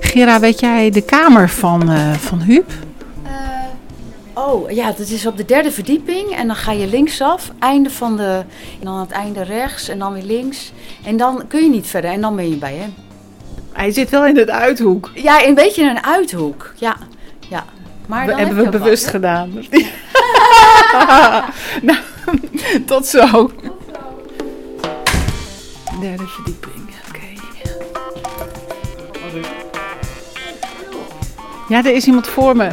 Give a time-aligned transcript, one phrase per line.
[0.00, 2.70] Gira, weet jij de kamer van, eh, van Huub?
[4.34, 8.16] Oh ja, dat is op de derde verdieping en dan ga je linksaf, einde van
[8.16, 8.44] de,
[8.78, 10.72] en dan aan het einde rechts en dan weer links.
[11.04, 12.94] En dan kun je niet verder en dan ben je bij hem.
[13.72, 15.10] Hij zit wel in het uithoek.
[15.14, 16.96] Ja, een beetje een uithoek, ja.
[17.48, 17.64] ja.
[18.06, 19.52] Maar We dan hebben heb we bewust wat, gedaan.
[21.88, 21.98] nou,
[22.86, 23.50] tot zo.
[26.00, 26.81] Derde verdieping,
[31.72, 32.68] Ja, er is iemand voor me.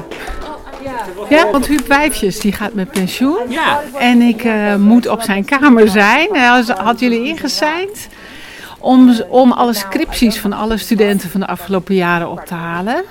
[1.29, 3.39] Ja, want Huub Wijfjes die gaat met pensioen.
[3.49, 3.81] Ja.
[3.99, 6.27] En ik eh, moet op zijn kamer zijn.
[6.31, 8.07] Hij had jullie ingeseind
[8.79, 13.03] om, om alle scripties van alle studenten van de afgelopen jaren op te halen.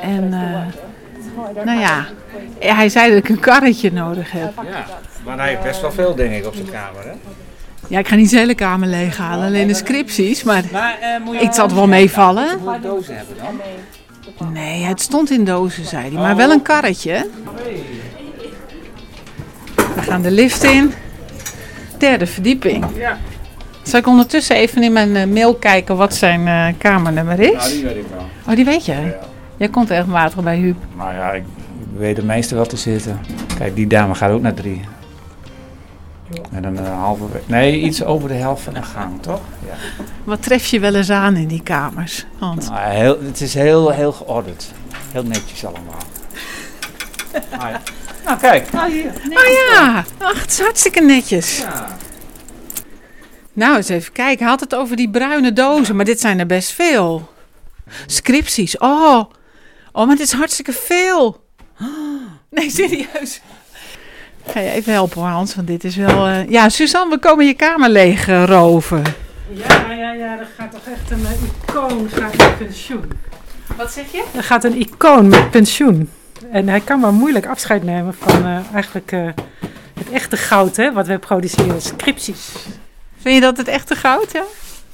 [0.00, 2.06] En eh, nou ja,
[2.58, 4.52] hij zei dat ik een karretje nodig heb.
[4.70, 4.84] Ja,
[5.24, 7.12] maar hij heeft best wel veel, denk ik, op zijn kamer, hè?
[7.88, 10.42] Ja, ik ga niet zijn hele kamer leeghalen, alleen de scripties.
[10.42, 12.58] Maar Maar eh, moet je ik zal het wel meevallen.
[12.64, 13.60] Moet je dozen hebben dan?
[14.52, 16.12] Nee, het stond in dozen, zei hij.
[16.12, 17.26] Maar wel een karretje.
[19.94, 20.92] We gaan de lift in.
[21.98, 22.84] Derde verdieping.
[22.96, 23.18] Ja.
[23.82, 27.68] Zal ik ondertussen even in mijn eh, mail kijken wat zijn eh, kamernummer Nou, is?
[27.72, 28.26] die weet ik wel.
[28.48, 29.02] Oh, die weet jij?
[29.04, 29.18] Ja.
[29.56, 30.76] Jij komt regelmatig bij Huub.
[30.96, 31.42] Maar ja, ik
[31.96, 33.20] weet de meeste wel te zitten.
[33.58, 34.80] Kijk, die dame gaat ook naar drie.
[36.50, 37.24] En dan een halve...
[37.46, 39.40] Nee, iets over de helft van de gang, toch?
[39.66, 39.74] Ja.
[40.24, 42.68] Wat tref je wel eens aan in die kamers, Hans?
[42.68, 44.72] Nou, heel, het is heel, heel geordend.
[45.12, 46.02] Heel netjes allemaal.
[47.50, 47.80] Ah, ja.
[48.24, 48.68] Nou, kijk.
[48.72, 48.88] Oh
[49.72, 51.58] ja, ach, het is hartstikke netjes.
[51.58, 51.96] Ja.
[53.52, 54.38] Nou, eens even kijken.
[54.38, 57.28] Hij had het over die bruine dozen, maar dit zijn er best veel.
[58.06, 59.24] Scripties, oh.
[59.92, 61.44] Oh, maar dit is hartstikke veel.
[62.50, 63.40] Nee, serieus.
[64.50, 66.26] Ga je even helpen hoor, Hans, want dit is wel...
[66.26, 69.02] eh, Ja, Suzanne, we komen je kamer leeg roven.
[69.52, 73.04] Ja, ja, ja, er gaat toch echt een eh, icoon gaat met pensioen.
[73.76, 74.24] Wat zeg je?
[74.36, 76.10] Er gaat een icoon met pensioen.
[76.52, 79.26] En hij kan maar moeilijk afscheid nemen van eh, eigenlijk eh,
[79.98, 82.48] het echte goud, hè, wat wij produceren, scripties.
[83.20, 84.42] Vind je dat het echte goud, ja?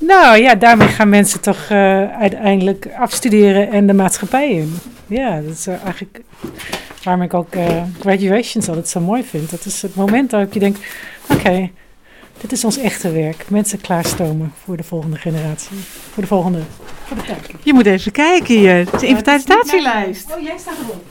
[0.07, 4.75] Nou ja, daarmee gaan mensen toch eh, uiteindelijk afstuderen en de maatschappij in.
[5.07, 6.21] Ja, dat is eh, eigenlijk
[7.03, 9.51] waarom ik ook eh, graduations altijd zo mooi vind.
[9.51, 10.79] Dat is het moment waarop je denkt,
[11.29, 11.71] oké,
[12.41, 13.51] dit is ons echte werk.
[13.51, 15.77] Mensen klaarstomen voor de volgende generatie.
[16.13, 16.59] Voor de volgende,
[17.05, 17.51] voor de tijd.
[17.63, 18.85] Je moet even kijken hier.
[19.01, 20.35] De inventarisatielijst.
[20.35, 21.05] Oh, jij staat erop.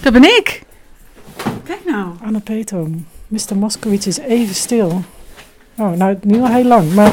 [0.00, 0.62] Dat ben ik.
[1.64, 2.06] Kijk nou.
[2.24, 2.88] Anne Peto,
[3.28, 3.56] Mr.
[3.56, 5.02] Moskowitz is even stil.
[5.76, 7.12] Oh, nou, nu al heel lang, maar...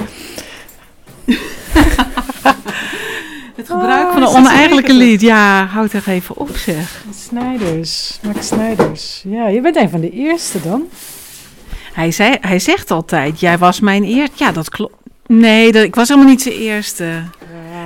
[3.61, 5.21] Het gebruik Oh, van een oneigenlijke lied.
[5.21, 7.03] Ja, houd er even op zeg.
[7.27, 9.23] Snijders, Max Snijders.
[9.27, 10.83] Ja, je bent een van de eerste dan.
[11.93, 14.33] Hij, zei, hij zegt altijd, jij was mijn eerste.
[14.43, 14.93] Ja, dat klopt.
[15.27, 17.05] Nee, dat, ik was helemaal niet zijn eerste.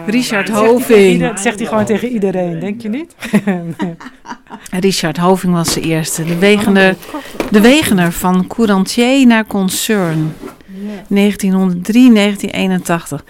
[0.05, 1.11] Richard Dat zegt hij tegen Hoving.
[1.13, 3.15] ieder- Dat zegt hij gewoon tegen iedereen, denk je niet?
[4.85, 6.23] Richard Hoving was de eerste.
[6.23, 6.95] De Wegener,
[7.51, 10.33] de Wegener van Courantier naar Concern.
[11.07, 13.23] 1903, 1981.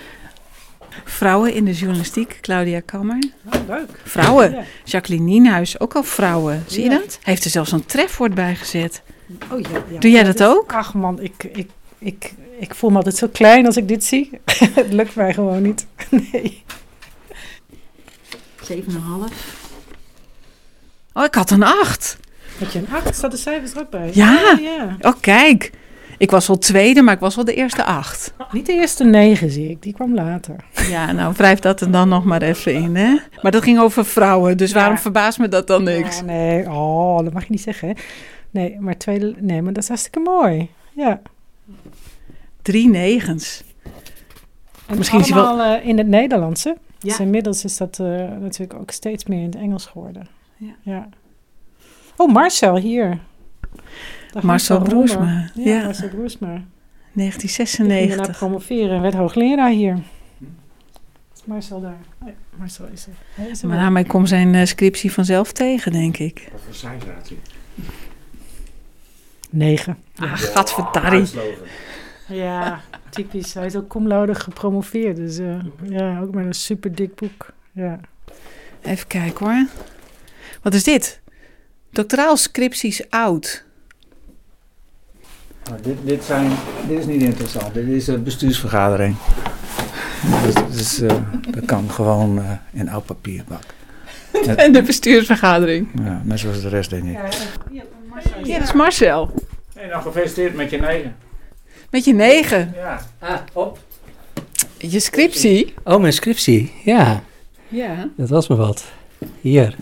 [1.08, 3.24] Vrouwen in de journalistiek, Claudia Kammer.
[3.68, 3.90] leuk.
[4.04, 4.52] Vrouwen.
[4.52, 4.64] Ja.
[4.84, 6.64] Jacqueline Nienhuis, ook al vrouwen.
[6.68, 7.00] Zie je dat?
[7.00, 9.02] Hij heeft er zelfs een trefwoord bij gezet.
[9.52, 10.00] Oh, ja, ja.
[10.00, 10.74] Doe jij dat ook?
[10.74, 14.30] Ach man, ik, ik, ik, ik voel me altijd zo klein als ik dit zie.
[14.74, 15.86] Het lukt mij gewoon niet.
[16.32, 16.64] Nee.
[18.72, 18.74] 7,5.
[21.14, 22.18] Oh, ik had een 8.
[22.60, 23.16] Had je een acht?
[23.16, 24.10] Staat de cijfers er ook bij?
[24.14, 24.52] Ja.
[24.52, 24.98] Ah, ja.
[25.02, 25.72] Oh, kijk.
[26.18, 28.34] Ik was wel tweede, maar ik was wel de eerste acht.
[28.52, 30.56] Niet de eerste negen zie ik, die kwam later.
[30.90, 33.18] Ja, nou wrijf dat er dan nog maar even in, hè?
[33.42, 35.00] Maar dat ging over vrouwen, dus waarom Ja.
[35.02, 36.20] verbaast me dat dan niks?
[36.20, 37.88] Oh, nee, oh, dat mag je niet zeggen.
[37.88, 37.94] Hè?
[38.52, 40.70] Nee, maar tweede, nee, maar dat is hartstikke mooi.
[40.94, 41.22] Ja.
[42.62, 43.64] Drie negens.
[44.86, 46.70] En Misschien is hij wel- allemaal eh, in het Nederlandse.
[46.70, 47.10] Ja.
[47.10, 48.06] Dus inmiddels is dat eh,
[48.40, 50.28] natuurlijk ook steeds meer in het Engels geworden.
[50.82, 51.10] Ja.
[52.18, 53.20] Oh, Marcel hier.
[54.32, 54.82] Daar Marcel.
[54.82, 55.84] Broersma, Ja, ja.
[55.84, 56.48] Marcel Broersma.
[57.14, 58.38] Die ging daarna 1996.
[58.38, 59.98] promoveren en werd hoogleraar hier.
[61.46, 61.98] Marcel daar?
[62.58, 63.44] Marcel is er.
[63.44, 63.80] Er Maar wel.
[63.80, 66.50] daarmee kom zijn eh, scriptie vanzelf tegen, denk ik.
[66.52, 67.38] Wat voor cijfer had hij?
[69.50, 69.98] Negen.
[70.16, 71.28] Ah, gadverdarrie.
[72.28, 73.54] Ja, typisch.
[73.54, 75.16] Hij is ook laude gepromoveerd.
[75.16, 77.54] Dus eh, ja, ook met een super dik boek.
[77.72, 78.00] Ja.
[78.82, 79.68] Even kijken hoor.
[80.62, 81.22] Wat is dit?
[81.92, 83.66] Doctoraal scripties oud.
[85.70, 86.52] Nou, dit, dit, zijn,
[86.88, 87.74] dit is niet interessant.
[87.74, 89.16] Dit is een bestuursvergadering.
[90.44, 91.16] Dus, dus, eh,
[91.50, 93.64] dat kan gewoon eh, in oud papierbak.
[94.56, 95.88] En de bestuursvergadering.
[96.04, 97.18] Ja, net zoals de rest, denk ik.
[98.44, 99.34] Ja, dat is Marcel.
[99.76, 101.16] Hey, nou, gefeliciteerd met je negen.
[101.90, 102.74] Met je negen.
[102.76, 103.02] Ja.
[103.20, 103.80] Ah, op.
[104.78, 105.74] je scriptie.
[105.84, 106.72] Oh, mijn scriptie.
[106.84, 107.24] Ja,
[107.68, 108.10] Ja.
[108.18, 108.86] dat was me wat.
[109.42, 109.76] Hier.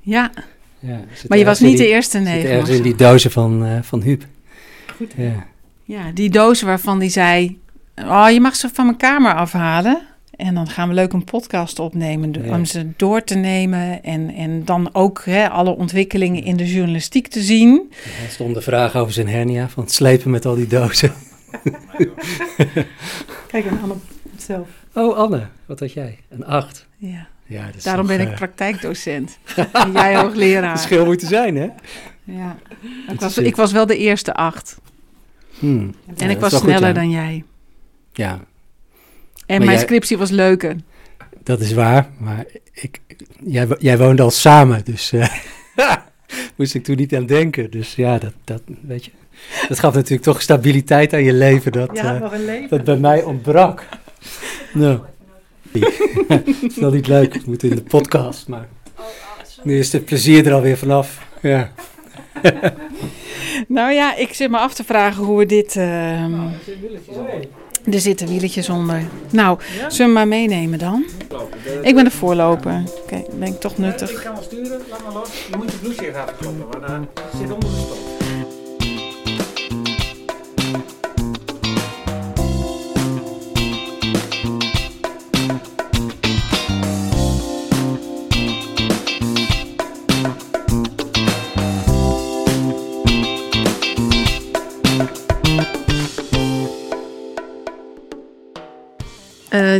[0.00, 0.30] Ja,
[0.78, 2.50] Ja, zit maar je was niet de eerste negen.
[2.50, 4.24] ergens in die dozen van, eh van Huub.
[5.16, 5.46] Ja.
[5.84, 7.58] Ja, die doos waarvan die zei...
[8.04, 10.06] Oh, je mag ze van mijn kamer afhalen.
[10.36, 12.32] En dan gaan we leuk een podcast opnemen.
[12.32, 12.54] Ja.
[12.54, 14.02] Om ze door te nemen.
[14.02, 17.92] En, en dan ook hè, alle ontwikkelingen in de journalistiek te zien.
[18.24, 21.12] Er stond de vraag over zijn hernia, van het slepen met al die dozen.
[23.50, 23.94] Kijk, en Anne
[24.36, 24.68] zelf.
[24.94, 26.18] Oh, Anne, wat had jij?
[26.28, 26.86] Een acht.
[26.96, 27.26] Ja.
[27.46, 29.38] Ja, dat is Daarom toch, ben ik eh, praktijkdocent.
[29.72, 30.78] en jij hoogleraar.
[30.78, 31.68] verschil moeten zijn, hè?
[32.24, 32.56] Ja.
[33.08, 33.46] Ik, was, het.
[33.46, 34.78] ik was wel de eerste acht.
[35.58, 35.94] Hmm.
[36.16, 36.94] En Ja, ik was goed, sneller ja.
[36.94, 37.44] dan jij.
[38.16, 38.40] Ja, En
[39.46, 40.76] Maar mijn jij- scriptie was leuker.
[41.42, 42.08] dat is waar.
[42.18, 43.00] Maar ik,
[43.44, 45.28] jij, jij woonde al samen, dus eh,
[46.56, 47.70] moest ik toen niet aan denken.
[47.70, 49.10] Dus ja, dat, dat weet je.
[49.68, 51.72] Dat gaf natuurlijk toch stabiliteit aan je leven.
[51.72, 52.68] Dat, Ja, eh, leven.
[52.68, 53.84] dat bij mij ontbrak.
[54.72, 54.98] Nou,
[56.28, 57.34] het is wel niet leuk.
[57.34, 58.68] We moeten in de podcast, maar
[59.62, 61.26] nu is het plezier er alweer vanaf.
[61.42, 61.72] Ja.
[63.68, 65.76] Nou ja, ik zit me af te vragen hoe we dit...
[65.76, 66.48] ehm,
[67.92, 69.02] er zitten wieletjes onder.
[69.30, 71.04] Nou, zullen we maar meenemen dan?
[71.82, 72.82] Ik ben de voorloper.
[73.02, 74.10] Oké, ben ik toch nuttig.
[74.10, 75.28] Ik kan wel sturen, laat maar los.
[75.50, 77.08] Je moet je blouse even afkloppen, want dan
[77.40, 78.05] zit onder de stof.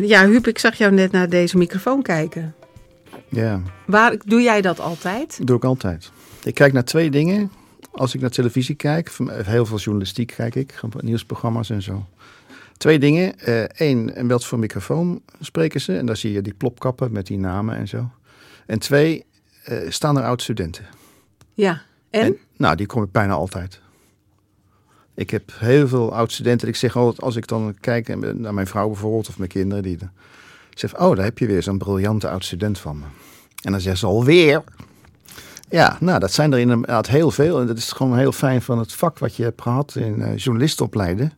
[0.02, 2.54] Eh, ja, Huub, ik zag jou net naar deze microfoon kijken.
[3.28, 5.46] Ja, Waar doe jij dat altijd?
[5.46, 6.10] doe ik altijd.
[6.44, 7.50] Ik kijk naar twee dingen.
[7.93, 12.06] Als ik naar televisie kijk, eh, heel veel journalistiek kijk ik, nieuwsprogramma's en zo.
[12.76, 13.34] Twee dingen.
[13.76, 15.96] Eén, en wat voor microfoon spreken ze?
[15.96, 18.10] En daar zie je die plopkappen met die namen en zo.
[18.66, 19.25] En twee,
[19.64, 20.84] eh, staan er oud-studenten?
[21.54, 21.82] Ja.
[22.10, 22.37] En?
[22.56, 23.81] Nou, die kom ik bijna altijd.
[25.16, 26.68] Ik heb heel veel oud-studenten.
[26.68, 29.96] Ik zeg altijd, als ik dan kijk naar mijn vrouw bijvoorbeeld of mijn kinderen, die
[29.96, 30.10] dan
[30.74, 33.04] zeg, oh, daar heb je weer zo'n briljante oud-student van me.
[33.62, 34.62] En dan zeggen ze alweer.
[35.68, 37.60] Ja, nou, dat zijn er inderdaad heel veel.
[37.60, 40.36] En dat is gewoon heel fijn van het vak wat je hebt gehad in eh
[40.36, 41.32] journalist opleiden.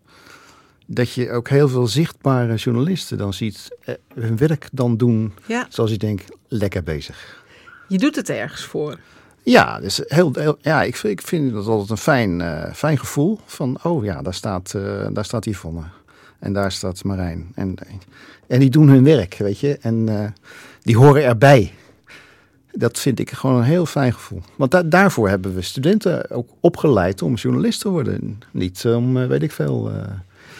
[0.86, 5.66] Dat je ook heel veel zichtbare journalisten dan ziet eh, hun werk dan doen Ja.
[5.68, 7.42] zoals je denkt, lekker bezig.
[7.88, 8.98] Je doet het ergens voor.
[9.50, 12.98] Ja, dus heel, heel, ja ik, vind, ik vind dat altijd een fijn, eh, fijn
[12.98, 13.40] gevoel.
[13.46, 15.82] Van, oh ja, daar staat, eh, daar staat Yvonne.
[16.38, 17.52] En daar staat Marijn.
[17.54, 17.74] En,
[18.46, 19.78] en die doen hun werk, weet je.
[19.80, 20.30] En eh,
[20.82, 21.72] die horen erbij.
[22.72, 24.42] Dat vind ik gewoon een heel fijn gevoel.
[24.56, 28.40] Want da- daarvoor hebben we studenten ook opgeleid om journalist te worden.
[28.50, 29.90] Niet om, weet ik veel.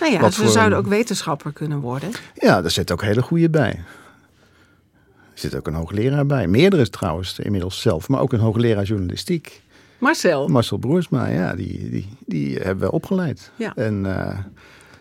[0.01, 2.11] Nou ja, zouden ook wetenschapper kunnen worden.
[2.35, 3.85] ja, er zit ook hele goede bij.
[5.39, 6.47] Er zit ook een hoogleraar bij.
[6.47, 8.09] Meerdere trouwens, inmiddels zelf.
[8.09, 9.63] Maar ook een hoogleraar journalistiek.
[9.99, 10.49] Marcel.
[10.49, 13.51] Marcel Broersma, ja, die, die, die hebben we opgeleid.
[13.57, 13.75] Ja.
[13.75, 14.39] En eh,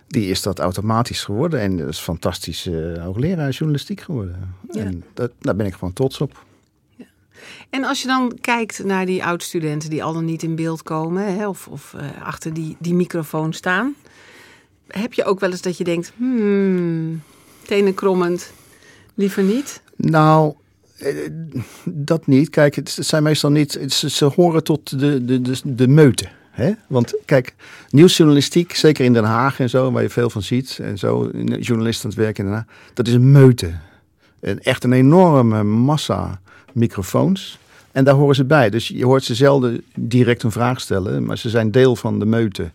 [0.07, 1.59] die is dat automatisch geworden.
[1.59, 4.55] En dat is fantastisch eh, hoogleraar journalistiek geworden.
[4.71, 4.83] Ja.
[4.83, 6.45] En dat, daar ben ik gewoon trots op.
[7.69, 11.35] En als je dan kijkt naar die oud-studenten die al dan niet in beeld komen,
[11.35, 13.95] hè, of, of eh, achter die, die microfoon staan,
[14.87, 17.21] heb je ook wel eens dat je denkt, hmm,
[17.65, 18.51] tenen krommend,
[19.17, 19.81] liever niet?
[19.95, 20.53] Nou,
[20.97, 21.15] eh,
[21.85, 22.49] dat niet.
[22.49, 23.79] Kijk, het zijn meestal niet.
[23.87, 26.27] Ze, ze horen tot de, de, de, de meute.
[26.51, 26.71] Hè?
[26.87, 27.55] Want kijk,
[27.89, 32.03] nieuwsjournalistiek, zeker in Den Haag en zo, waar je veel van ziet, en zo, journalisten
[32.03, 33.71] aan het werken Haag, dat is een meute.
[34.39, 36.39] Een, echt een enorme massa
[36.73, 37.59] microfoons.
[37.91, 38.69] En daar horen ze bij.
[38.69, 42.25] Dus je hoort ze zelden direct een vraag stellen, maar ze zijn deel van de
[42.25, 42.71] meute.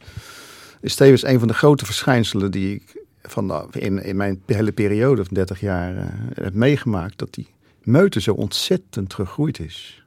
[0.81, 4.73] Is tevens een van de grote verschijnselen die ik van de- in, in mijn hele
[4.73, 7.47] periode van 30 jaar eh, heb meegemaakt, dat die
[7.83, 10.05] meute zo ontzettend gegroeid is.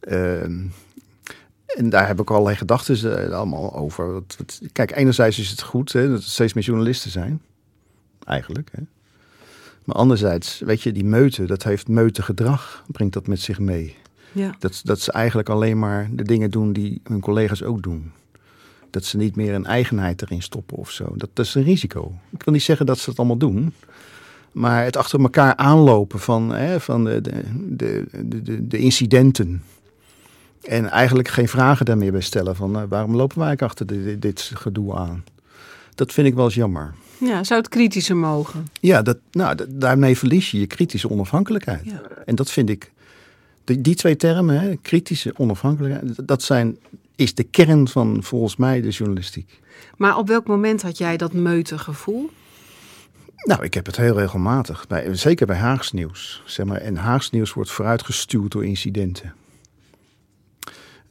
[0.00, 0.60] Ehm,
[1.66, 4.12] en daar heb ik allerlei gedachten eh, allemaal over.
[4.12, 7.42] Wat- wat- Kijk, enerzijds is het goed hè, dat er steeds meer journalisten zijn.
[8.24, 8.68] Eigenlijk.
[8.72, 8.82] Hè.
[9.84, 13.96] Maar anderzijds, weet je, die meute, dat heeft meutegedrag, brengt dat met zich mee.
[14.32, 14.54] Ja.
[14.58, 18.12] Dat, dat ze eigenlijk alleen maar de dingen doen die hun collega's ook doen.
[18.92, 21.04] Dat ze niet meer een eigenheid erin stoppen of zo.
[21.16, 22.12] Dat, dat is een risico.
[22.30, 23.72] Ik wil niet zeggen dat ze het allemaal doen.
[24.52, 29.62] Maar het achter elkaar aanlopen van, hè, van de, de, de, de, de, de incidenten.
[30.62, 32.56] En eigenlijk geen vragen daar meer bij stellen.
[32.56, 35.24] Van eh, waarom lopen wij eigenlijk achter dit, dit gedoe aan?
[35.94, 36.94] Dat vind ik wel eens jammer.
[37.20, 38.66] Ja, zou het kritischer mogen?
[38.80, 41.84] Ja, dat, nou, dat- daarmee verlies je je kritische onafhankelijkheid.
[41.84, 42.00] Ja.
[42.24, 42.92] En dat vind ik,
[43.64, 46.76] die, die twee termen, hè, kritische onafhankelijkheid, dat zijn,
[47.16, 49.60] is de kern van volgens mij de journalistiek.
[49.96, 52.30] Maar op welk moment had jij dat meute gevoel?
[53.44, 54.86] Nou, ik heb het heel regelmatig.
[54.86, 56.42] Bij, zeker bij Haags nieuws.
[56.46, 59.34] Zeg maar, en Haags nieuws wordt vooruitgestuurd door incidenten.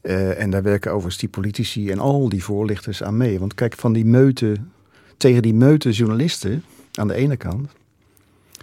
[0.02, 3.40] Eh, en daar werken overigens die politici en al die voorlichters aan mee.
[3.40, 4.56] Want kijk, van die meute,
[5.18, 7.72] tegen die meute journalisten aan de ene kant,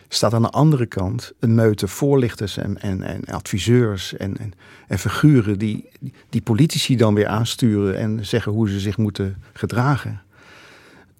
[0.09, 4.53] staat aan de andere kant een meute voorlichters en, en, en adviseurs en, en,
[4.89, 5.89] en figuren die,
[6.29, 10.23] die politici dan weer aansturen en zeggen hoe ze zich moeten gedragen.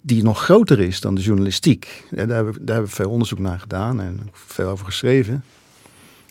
[0.01, 2.03] Die nog groter is dan de journalistiek.
[2.11, 5.43] Daar, hebben, we- daar hebben we veel onderzoek naar gedaan en veel over geschreven.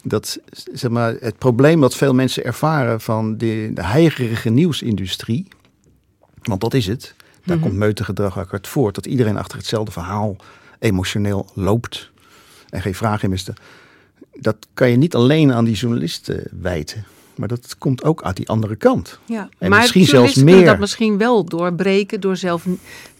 [0.04, 0.38] Dat
[0.72, 5.48] zeg maar, het probleem dat veel mensen ervaren van de, de heigerige nieuwsindustrie,
[6.42, 7.66] want dat is het, daar Mhm.
[7.66, 8.94] komt meutegedrag ook uit voort.
[8.94, 10.36] Dat iedereen achter hetzelfde verhaal
[10.78, 12.10] emotioneel loopt
[12.70, 13.54] en geen vraag in miste.
[14.34, 18.48] Dat kan je niet alleen aan die journalisten wijten, maar dat komt ook uit die
[18.48, 19.18] andere kant.
[19.24, 19.48] Ja.
[19.58, 20.64] En maar misschien zelfs meer.
[20.64, 22.66] dat misschien wel doorbreken door zelf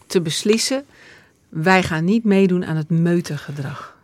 [0.07, 0.85] te beslissen.
[1.49, 3.97] Wij gaan niet meedoen aan het meutergedrag.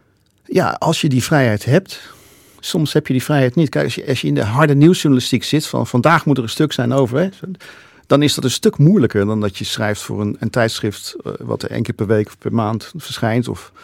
[0.45, 2.13] Ja, als je die vrijheid hebt.
[2.61, 3.69] Soms heb je die vrijheid niet.
[3.69, 6.49] Kijk, als je, als je in de harde nieuwsjournalistiek zit, van vandaag moet er een
[6.49, 7.29] stuk zijn over, hè,
[8.07, 11.33] dan is dat een stuk moeilijker dan dat je schrijft voor een, een tijdschrift eh,
[11.39, 13.49] wat er één keer per week of per maand verschijnt.
[13.49, 13.81] Of eh,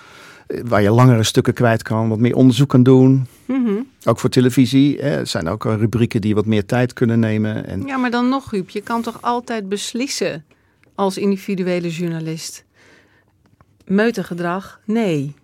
[0.64, 3.26] waar je langere stukken kwijt kan, wat meer onderzoek kan doen.
[3.44, 3.72] Mhm.
[4.04, 4.98] Ook voor televisie.
[4.98, 7.66] Hè, er zijn ook rubrieken die wat meer tijd kunnen nemen.
[7.66, 10.44] En, Ja, maar dan nog, Huub, je kan toch altijd beslissen
[10.94, 12.64] als individuele journalist.
[13.86, 14.80] Meutergedrag?
[14.84, 15.34] Nee.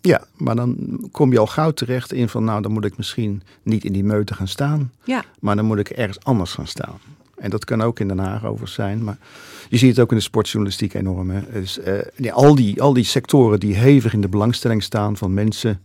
[0.00, 3.42] ja, maar dan kom je al gauw terecht in van, nou, dan moet ik misschien
[3.62, 4.92] niet in die meute gaan staan.
[5.04, 5.24] Ja.
[5.40, 6.98] Maar dan moet ik ergens anders gaan staan.
[7.40, 9.04] En dat kan ook in Den Haag over zijn.
[9.04, 9.18] Maar
[9.68, 11.30] je ziet het ook in de sportjournalistiek enorm.
[11.30, 11.40] Hè.
[11.52, 15.80] Dus, eh, al, die, al die sectoren die hevig in de belangstelling staan van mensen.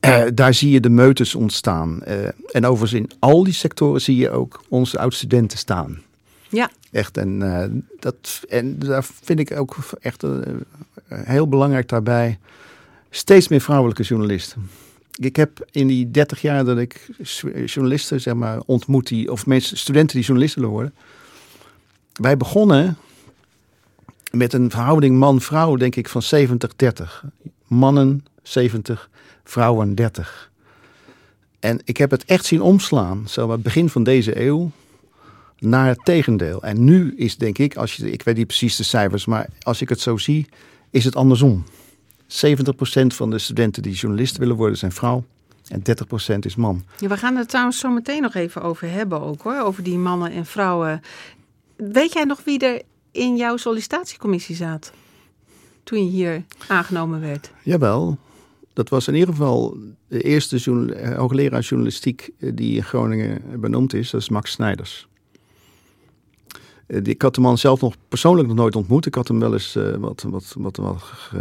[0.00, 2.02] eh, daar zie je de meutes ontstaan.
[2.02, 6.02] Eh, en overigens in al die sectoren zie je ook onze oud-studenten staan.
[6.48, 6.70] Ja.
[6.92, 7.16] Echt.
[7.16, 7.38] En,
[8.00, 10.24] dat, en daar vind ik ook echt
[11.08, 12.38] heel belangrijk daarbij.
[13.10, 14.68] Steeds meer vrouwelijke journalisten.
[15.16, 17.08] Ik heb in die 30 jaar dat ik
[17.66, 20.94] journalisten zeg maar, ontmoet, die, of mensen, studenten die journalisten willen worden.
[22.12, 22.96] Wij begonnen
[24.30, 27.28] met een verhouding man-vrouw, denk ik, van 70-30.
[27.66, 29.10] Mannen 70,
[29.44, 30.50] vrouwen 30.
[31.60, 34.70] En ik heb het echt zien omslaan, zo het begin van deze eeuw,
[35.58, 36.62] naar het tegendeel.
[36.62, 39.80] En nu is, denk ik, als je, ik weet niet precies de cijfers, maar als
[39.80, 40.46] ik het zo zie,
[40.90, 41.64] is het andersom.
[42.28, 45.24] 70% van de studenten die journalist willen worden zijn vrouw
[45.68, 45.82] en
[46.34, 46.84] 30% is man.
[46.98, 49.60] Ja, we gaan het trouwens zo meteen nog even over hebben ook hoor.
[49.60, 51.00] Over die mannen en vrouwen.
[51.76, 54.92] Weet jij nog wie er in jouw sollicitatiecommissie zat?
[55.82, 57.50] Toen je hier aangenomen werd.
[57.62, 58.18] Jawel,
[58.72, 59.76] dat was in ieder geval
[60.08, 64.10] de eerste journal- hoogleraar journalistiek eh, die in Groningen benoemd is.
[64.10, 65.08] Dat is Max Snijders.
[66.86, 69.06] Eh, Ik had de man zelf nog persoonlijk nog nooit ontmoet.
[69.06, 71.02] Ik had hem wel eens eh, wat, wat, wat, wat,
[71.32, 71.40] eh,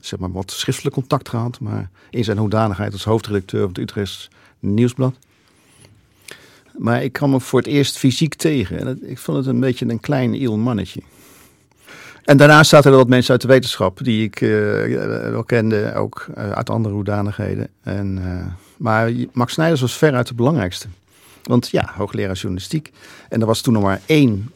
[0.00, 1.60] zeg maar wat schriftelijk contact gehad.
[1.60, 5.14] Maar in zijn hoedanigheid als hoofdredacteur van het Utrechts Nieuwsblad.
[6.76, 8.78] Maar ik kwam hem voor het eerst fysiek tegen.
[8.78, 11.02] En ik vond het een beetje een klein iel mannetje.
[12.24, 14.38] En daarnaast zaten er wat mensen uit de wetenschap die ik
[15.30, 17.68] wel kende, ook uit andere hoedanigheden.
[17.82, 18.20] En,
[18.76, 20.88] maar Max Snijders was veruit de belangrijkste.
[21.42, 22.92] Want ja, hoogleraar journalistiek.
[23.28, 24.50] En er was toen nog maar één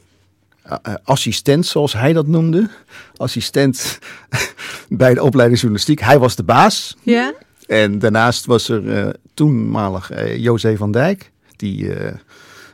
[1.04, 2.68] assistent, zoals hij dat noemde.
[3.16, 3.98] Assistent
[4.88, 6.00] bij de opleiding journalistiek.
[6.00, 6.96] Hij was de baas.
[7.02, 7.32] Ja?
[7.66, 12.14] En daarnaast was er eh, toenmalig eh José van Dijk, die eh,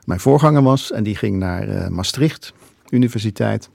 [0.05, 0.93] mijn voorganger was.
[0.93, 2.53] En die ging naar eh, Maastricht
[2.91, 3.69] Universiteit.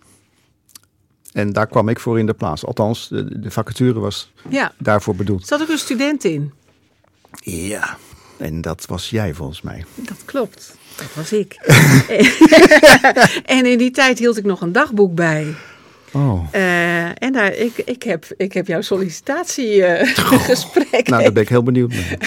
[1.32, 2.66] En daar kwam ik voor in de plaats.
[2.66, 4.72] Althans, de, de vacature was Ja.
[4.78, 5.48] daarvoor bedoeld.
[5.48, 6.54] Zat ook een student in.
[7.42, 7.98] Ja,
[8.44, 9.86] en dat was jij volgens mij.
[9.96, 10.76] Dat klopt.
[10.96, 11.56] Dat was ik.
[13.56, 15.54] en in die tijd hield ik nog een dagboek bij.
[16.12, 16.48] Oh.
[16.52, 21.08] Eh, en daar, ik, ik, heb, ik heb jouw sollicitatiegesprek.
[21.10, 22.18] Nou, daar ben ik heel benieuwd naar.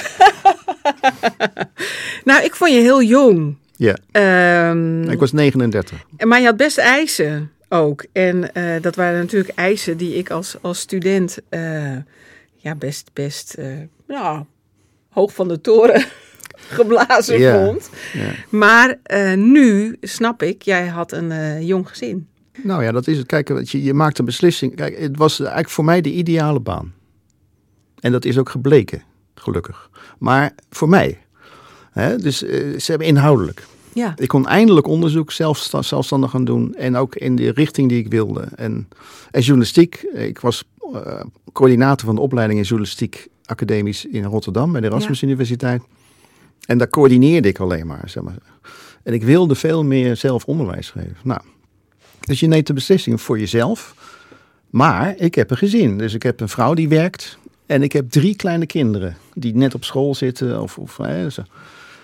[2.25, 3.57] nou, ik vond je heel jong.
[3.77, 6.07] Ja, Ehm, ik was 39.
[6.19, 8.05] Maar je had best eisen ook.
[8.13, 11.97] En eh, dat waren natuurlijk eisen die ik als, als student eh,
[12.57, 13.67] ja, best, best eh,
[14.09, 14.47] ja,
[15.17, 16.05] hoog van de toren
[16.79, 17.65] geblazen Ja.
[17.65, 17.91] vond.
[18.13, 18.31] Ja.
[18.49, 22.29] Maar eh, nu snap ik, jij had een eh, jong gezin.
[22.63, 23.27] Nou ja, dat is het.
[23.27, 24.77] Kijk, je, je maakt een beslissing.
[24.77, 26.95] Kijk, het was eigenlijk voor mij de ideale baan.
[28.01, 29.03] En dat is ook gebleken,
[29.35, 29.91] gelukkig.
[30.19, 31.19] Maar voor mij.
[31.93, 33.67] Hè, dus eh, ze hebben inhoudelijk.
[33.93, 36.75] Ja, Ik kon eindelijk onderzoek zelf, zelfstandig gaan doen.
[36.75, 38.49] En ook in de richting die ik wilde.
[38.57, 38.89] En,
[39.31, 39.95] en journalistiek.
[40.15, 40.65] Ik was
[41.53, 44.73] coördinator van de opleiding in journalistiek academisch in Rotterdam.
[44.73, 45.83] Bij de Erasmus Universiteit.
[46.67, 48.39] En daar coördineerde ik alleen maar, zeg maar.
[49.03, 51.17] En ik wilde veel meer zelf onderwijs geven.
[51.23, 51.41] Nou,
[52.21, 53.95] dus je neemt de beslissing voor jezelf.
[54.71, 55.99] Maar ik heb een gezin.
[55.99, 57.39] Dus ik heb een vrouw die werkt.
[57.67, 60.63] En ik heb drie kleine kinderen die net op school zitten.
[60.63, 61.43] Of, of, hè, zo.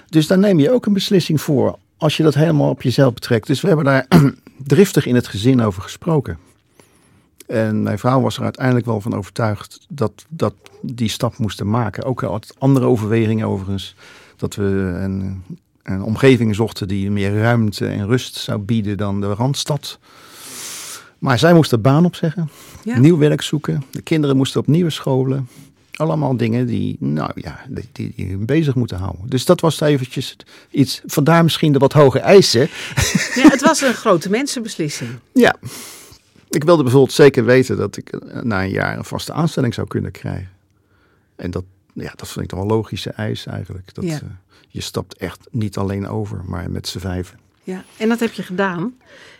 [0.08, 1.78] Dus daar neem je ook een beslissing voor.
[1.96, 3.46] Als je dat helemaal op jezelf betrekt.
[3.46, 4.06] Dus we hebben daar
[4.66, 6.38] driftig in het gezin over gesproken.
[7.46, 12.04] En mijn vrouw was er uiteindelijk wel van overtuigd dat, dat die stap moesten maken.
[12.04, 13.94] Ook al had andere overwegingen overigens.
[14.36, 14.64] Dat we
[15.02, 15.42] een,
[15.82, 19.98] een omgeving zochten die meer ruimte en rust zou bieden dan de Randstad.
[21.18, 22.50] Maar zij moest de baan opzeggen,
[22.84, 22.98] Ja.
[22.98, 23.82] nieuw werk zoeken.
[23.90, 25.48] De kinderen moesten op nieuwe scholen.
[25.92, 29.28] Allemaal dingen die, nou ja, die, die, die hun bezig moeten houden.
[29.28, 30.36] Dus dat was eventjes
[30.70, 32.68] iets, vandaar misschien de wat hoge eisen.
[33.34, 35.10] Ja, het was een grote mensenbeslissing.
[35.32, 35.54] Ja,
[36.54, 39.86] ik wilde bijvoorbeeld zeker weten dat ik eh, na een jaar een vaste aanstelling zou
[39.86, 40.50] kunnen krijgen.
[41.36, 43.94] En dat, ja, dat vind ik toch wel een logische eis eigenlijk.
[43.94, 44.14] Dat, Ja.
[44.14, 44.20] eh,
[44.68, 47.38] je stapt echt niet alleen over, maar met z'n vijven.
[47.62, 48.94] Ja, en dat heb je gedaan.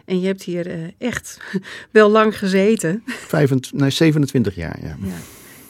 [0.04, 1.40] En je hebt hier eh, echt
[1.90, 3.02] wel lang gezeten.
[3.07, 4.97] 25, nee, 27 jaar, ja.
[5.02, 5.14] Ja.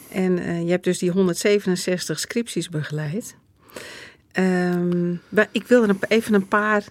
[0.09, 3.35] En je hebt dus die 167 scripties begeleid.
[4.31, 6.83] Ehm, maar ik wilde er even een paar,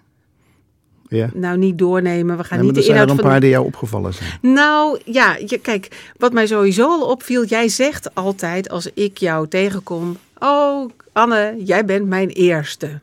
[1.12, 1.30] ja.
[1.34, 2.36] nou niet doornemen.
[2.36, 3.30] We gaan Ja, maar niet er de zijn er inhoud een van...
[3.32, 4.30] paar die jou opgevallen zijn.
[4.40, 7.44] Nou ja, je, kijk, wat mij sowieso al opviel.
[7.44, 10.16] Jij zegt altijd als ik jou tegenkom.
[10.38, 13.00] Oh, Anne, jij bent mijn eerste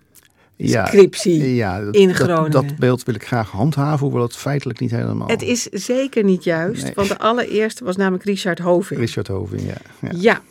[0.56, 1.56] Ja, scriptie.
[1.56, 2.52] ja dat, in dat- Groningen.
[2.52, 5.28] Dat, beeld wil ik graag handhaven, hoewel het feitelijk niet helemaal...
[5.28, 6.92] Het is zeker niet juist, Nee.
[6.96, 9.00] want de allereerste was namelijk Richard Hoving.
[9.00, 9.74] Richard Hoving, ja.
[10.02, 10.10] ja.
[10.16, 10.42] Ja.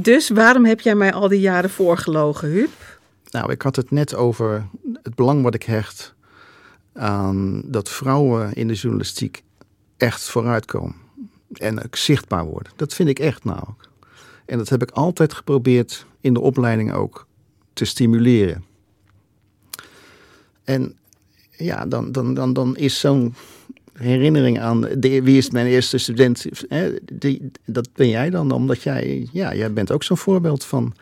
[0.00, 2.70] Dus waarom heb jij mij al die jaren voorgelogen, Huub?
[3.30, 4.66] Nou, ik had het net over
[5.02, 6.14] het belang wat ik hecht
[6.92, 9.42] aan dat vrouwen in de journalistiek
[9.96, 10.94] echt vooruitkomen.
[11.52, 12.72] En ook zichtbaar worden.
[12.76, 13.88] Dat vind ik echt ook.
[14.46, 17.26] En dat heb ik altijd geprobeerd in de opleiding ook
[17.72, 18.64] te stimuleren.
[20.64, 20.96] En
[21.50, 23.34] ja, dan, dan, dan, dan is zo'n
[23.92, 29.28] herinnering aan wie is mijn eerste student, hè, die, dat ben jij dan, omdat jij,
[29.32, 30.94] ja, jij bent ook zo'n voorbeeld van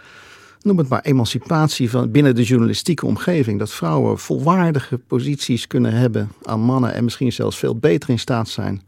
[0.62, 3.58] noem het maar, emancipatie van binnen de journalistieke omgeving.
[3.58, 8.48] Dat vrouwen volwaardige posities kunnen hebben aan mannen en misschien zelfs veel beter in staat
[8.48, 8.82] zijn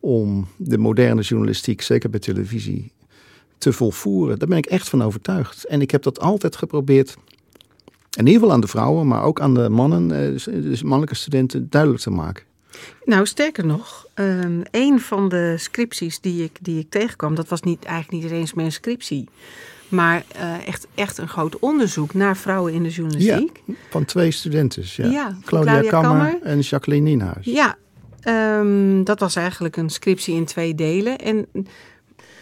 [0.00, 2.92] om de moderne journalistiek, zeker bij televisie,
[3.58, 4.38] te volvoeren.
[4.38, 5.64] Daar ben ik echt van overtuigd.
[5.64, 7.16] En ik heb dat altijd geprobeerd,
[8.10, 11.14] in ieder geval aan de vrouwen, maar ook aan de mannen, eh, dus- dus mannelijke
[11.14, 12.44] studenten, duidelijk te maken.
[13.04, 17.60] Nou, sterker nog, ehm, een van de scripties die ik, die ik tegenkwam, dat was
[17.60, 19.28] niet, eigenlijk niet eens mijn scriptie.
[19.90, 23.62] Maar eh, echt, echt een groot onderzoek naar vrouwen in de journalistiek.
[23.90, 25.02] Van twee studenten, ja.
[25.04, 26.38] Claudia, Claudia Kammer, Kammer.
[26.42, 27.46] en Jacqueline Nienhuis.
[27.46, 27.76] Ja,
[28.20, 31.18] ehm, dat was eigenlijk een scriptie in twee delen.
[31.18, 31.46] En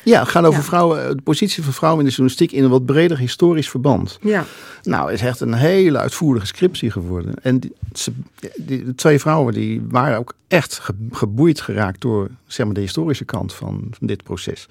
[0.05, 0.65] Ja, het gaat over Ja.
[0.65, 4.19] vrouwen, de positie van vrouwen in de journalistiek in een wat breder historisch verband.
[4.23, 4.45] ja,
[4.83, 7.35] Nou, het is echt een hele uitvoerige scriptie geworden.
[7.43, 8.13] En die, ze,
[8.57, 12.81] die, de twee vrouwen die waren ook echt ge- geboeid geraakt door zeg maar, de
[12.81, 14.69] historische kant van, van dit proces.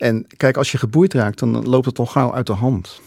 [0.00, 3.00] En kijk, als je geboeid raakt, dan loopt het al gauw uit de hand.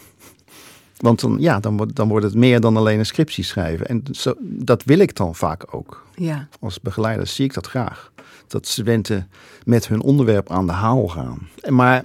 [0.96, 3.86] Want dan, ja, dan, wordt, dan wordt het meer dan alleen een scriptie schrijven.
[3.86, 6.06] En zo, dat wil ik dan vaak ook.
[6.14, 8.12] ja, Als begeleider zie ik dat graag.
[8.46, 9.28] Dat studenten
[9.64, 11.48] met hun onderwerp aan de haal gaan.
[11.68, 12.04] Maar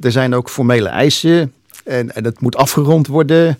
[0.00, 1.52] er zijn ook formele eisen
[1.84, 3.56] en, en het moet afgerond worden.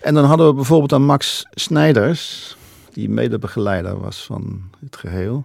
[0.00, 2.56] En dan hadden we bijvoorbeeld aan Max Snijders,
[2.92, 5.44] die medebegeleider was van het geheel.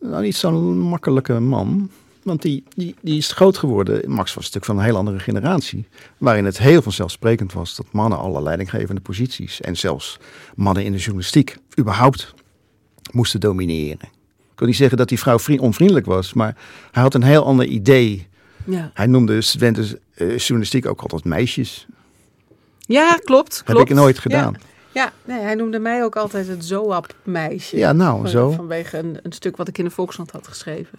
[0.00, 1.90] Nou, niet zo'n makkelijke man.
[2.26, 4.10] Want die, die, die is groot geworden.
[4.10, 5.88] Max was natuurlijk van een heel andere generatie.
[6.18, 9.60] Waarin het heel vanzelfsprekend was dat mannen alle leidinggevende posities.
[9.60, 10.18] en zelfs
[10.56, 11.56] mannen in de journalistiek.
[11.78, 12.34] überhaupt
[13.12, 14.08] moesten domineren.
[14.52, 16.56] Ik wil niet zeggen dat die vrouw vri- onvriendelijk was, maar
[16.92, 18.26] hij had een heel ander idee.
[18.64, 18.90] ja.
[18.94, 21.86] Hij noemde studenten eh, journalistiek ook altijd meisjes.
[22.80, 23.90] ja klopt, Heb klopt.
[23.90, 24.54] ik nooit gedaan.
[24.92, 27.76] Ja, ja, nee, hij noemde mij ook altijd het Zoap-meisje.
[27.76, 28.50] Ja, nou, zo.
[28.50, 30.98] Vanwege een, een stuk wat ik in de Volkskrant had geschreven.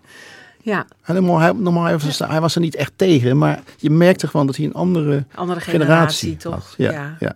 [0.68, 4.56] Ja, hij, normaal was, hij was er niet echt tegen, maar je merkte gewoon dat
[4.56, 6.74] hij een andere andere generatie, generatie, toch?
[6.78, 7.36] Ja, ja.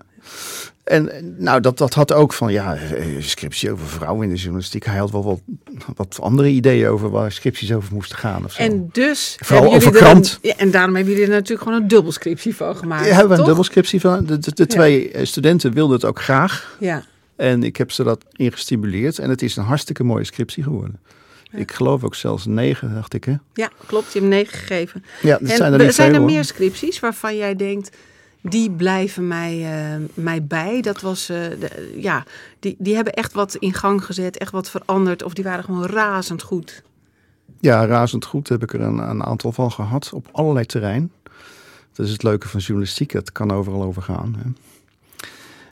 [0.84, 4.40] En eh, nou, dat, dat had ook van, ja, eh, scriptie over vrouwen in de
[4.40, 4.86] journalistiek.
[4.86, 5.40] Hij had wel wat,
[5.96, 8.62] wat andere ideeën over waar scripties over moesten gaan of zo.
[8.62, 10.40] En dus Vooral over er krant.
[10.42, 13.06] Een, ja, en daarom hebben jullie er natuurlijk gewoon een dubbelscriptie van gemaakt.
[13.06, 14.26] ja, hebben we een dubbelscriptie van.
[14.26, 16.76] De, de, de twee eh, studenten wilden het ook graag.
[16.80, 17.04] Ja,
[17.36, 19.20] En ik heb ze dat ingestimuleerd.
[19.20, 21.00] En het is een hartstikke mooie scriptie geworden.
[21.52, 23.24] Ik geloof ook zelfs negen, dacht ik.
[23.24, 23.36] Hè?
[23.54, 24.14] ja, klopt.
[24.14, 25.04] Je hebt negen gegeven.
[25.22, 26.32] Ja, dat En zijn er niet zijn veel, er hoor.
[26.32, 27.98] meer scripties waarvan jij denkt,
[28.42, 29.54] die blijven mij,
[29.94, 30.82] eh, mij bij?
[30.82, 32.24] Dat was, eh, de- ja,
[32.60, 35.24] die, die hebben echt wat in gang gezet, echt wat veranderd.
[35.24, 36.82] Of die waren gewoon razend goed.
[37.60, 41.12] Ja, razend goed heb ik er een, een aantal van gehad op allerlei terrein.
[41.94, 44.36] Dat is het leuke van journalistiek, het kan overal over gaan.
[44.38, 44.50] Hè.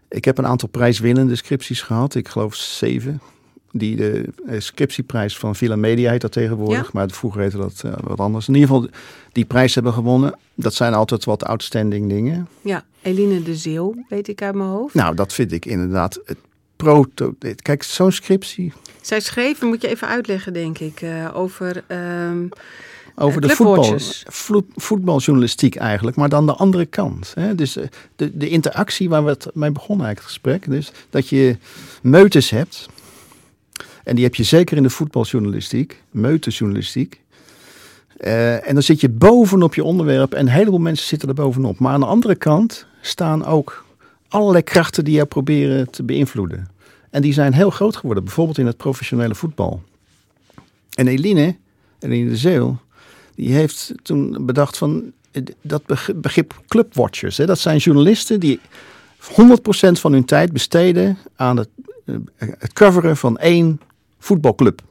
[0.09, 3.21] Ik heb een aantal prijswinnende scripties gehad, ik geloof zeven.
[3.71, 4.25] Die de
[4.57, 6.83] scriptieprijs van Villa Media heet dat tegenwoordig.
[6.83, 6.89] Ja.
[6.93, 8.47] Maar vroeger heette dat eh, wat anders.
[8.47, 8.87] In ieder geval,
[9.31, 10.35] die prijs hebben gewonnen.
[10.55, 12.47] Dat zijn altijd wat outstanding dingen.
[12.61, 14.93] Ja, Eline de Zeeuw, weet ik uit mijn hoofd.
[14.93, 16.37] Nou, dat vind ik inderdaad het
[16.75, 17.35] proto...
[17.61, 21.83] Kijk, zo'n scriptie Zij schreef, moet je even uitleggen, denk ik, eh, over...
[21.87, 22.47] ehm,
[23.15, 23.99] over Eh, de voetbal,
[24.75, 26.17] voetbaljournalistiek eigenlijk.
[26.17, 27.31] Maar dan de andere kant.
[27.35, 27.55] Hè?
[27.55, 27.77] Dus
[28.15, 30.75] de, de interactie waar we het mee begonnen eigenlijk het gesprek.
[30.75, 31.57] Dus dat je
[32.01, 32.89] meutes hebt.
[34.09, 36.03] En die heb je zeker in de voetbaljournalistiek.
[36.11, 37.21] Meutenjournalistiek.
[38.17, 40.33] Eh, en dan zit je bovenop je onderwerp.
[40.33, 41.79] En een heleboel mensen zitten er bovenop.
[41.79, 43.85] Maar aan de andere kant staan ook
[44.27, 46.67] allerlei krachten die jou proberen te beïnvloeden.
[47.09, 48.23] En die zijn heel groot geworden.
[48.23, 49.81] Bijvoorbeeld in het professionele voetbal.
[50.93, 51.55] En Eline,
[51.99, 52.77] Eline de Zeeuw,
[53.35, 57.37] die heeft toen bedacht van eh, dat beg- begrip clubwatchers.
[57.37, 58.59] Hè, dat zijn journalisten die
[59.19, 61.69] 100% van hun tijd besteden aan het,
[62.05, 62.15] eh,
[62.57, 63.79] het coveren van één
[64.19, 64.81] voetbalclub.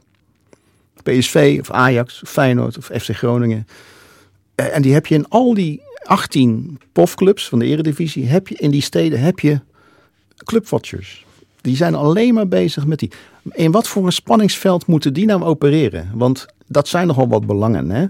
[1.03, 3.67] PSV of Ajax of Feyenoord of FC Groningen.
[4.55, 8.55] Eh, En die heb je in al die 18 profclubs van de eredivisie, heb je
[8.55, 9.59] in die steden heb je
[10.43, 11.25] clubwatchers.
[11.61, 13.11] Die zijn alleen maar bezig met die.
[13.51, 16.11] In wat voor een spanningsveld moeten die nou opereren?
[16.13, 18.05] Want dat zijn nogal wat belangen, hè?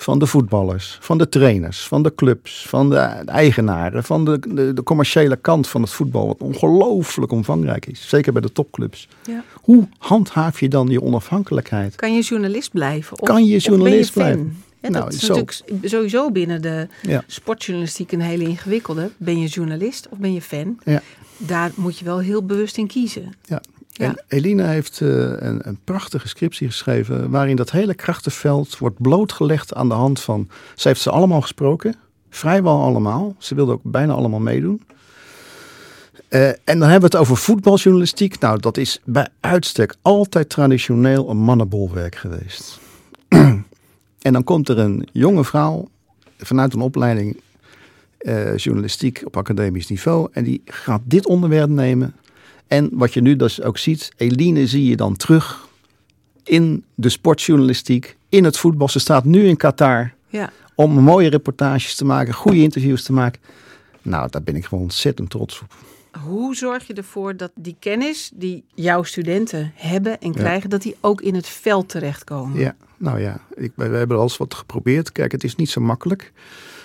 [0.00, 4.72] Van de voetballers, van de trainers, van de clubs, van de eigenaren, van de, de,
[4.72, 8.08] de commerciële kant van het voetbal, wat ongelooflijk omvangrijk is.
[8.08, 9.08] Zeker bij de topclubs.
[9.26, 9.44] Ja.
[9.54, 11.96] Hoe handhaaf je dan je onafhankelijkheid?
[11.96, 13.20] Kan je journalist blijven?
[13.20, 14.22] Of, Kan je journalist fan?
[14.22, 14.62] blijven?
[14.80, 15.34] Ja, Nou, dat is zo.
[15.34, 17.24] natuurlijk sowieso binnen de Ja.
[17.26, 19.10] sportjournalistiek een hele ingewikkelde.
[19.16, 20.78] Ben je journalist of ben je fan?
[20.84, 21.02] Ja.
[21.36, 23.32] Daar moet je wel heel bewust in kiezen.
[23.44, 23.60] Ja.
[23.96, 29.74] En Elina heeft eh, een, een prachtige scriptie geschreven waarin dat hele krachtenveld wordt blootgelegd
[29.74, 30.48] aan de hand van.
[30.74, 31.94] Ze heeft ze allemaal gesproken,
[32.30, 33.34] vrijwel allemaal.
[33.38, 34.82] Ze wilde ook bijna allemaal meedoen.
[36.28, 38.38] Eh, en dan hebben we het over voetbaljournalistiek.
[38.38, 42.78] Nou, dat is bij uitstek altijd traditioneel een mannenbolwerk geweest.
[44.28, 45.88] en dan komt er een jonge vrouw
[46.38, 47.40] vanuit een opleiding
[48.18, 50.28] eh, journalistiek op academisch niveau.
[50.32, 52.14] En die gaat dit onderwerp nemen.
[52.70, 55.68] En wat je nu dus ook ziet, Eline zie je dan terug
[56.44, 58.88] in de sportjournalistiek, in het voetbal.
[58.88, 60.52] Ze staat nu in Qatar Ja.
[60.74, 63.40] om mooie reportages te maken, goede interviews te maken.
[64.02, 65.74] Nou, daar ben ik gewoon ontzettend trots op.
[66.24, 70.96] Hoe zorg je ervoor dat die kennis die jouw studenten hebben en krijgen, dat die
[71.00, 72.58] ook in het veld terechtkomen?
[72.58, 75.12] Ja, nou ja, ik, we hebben al eens wat geprobeerd.
[75.12, 76.32] Kijk, het is niet zo makkelijk.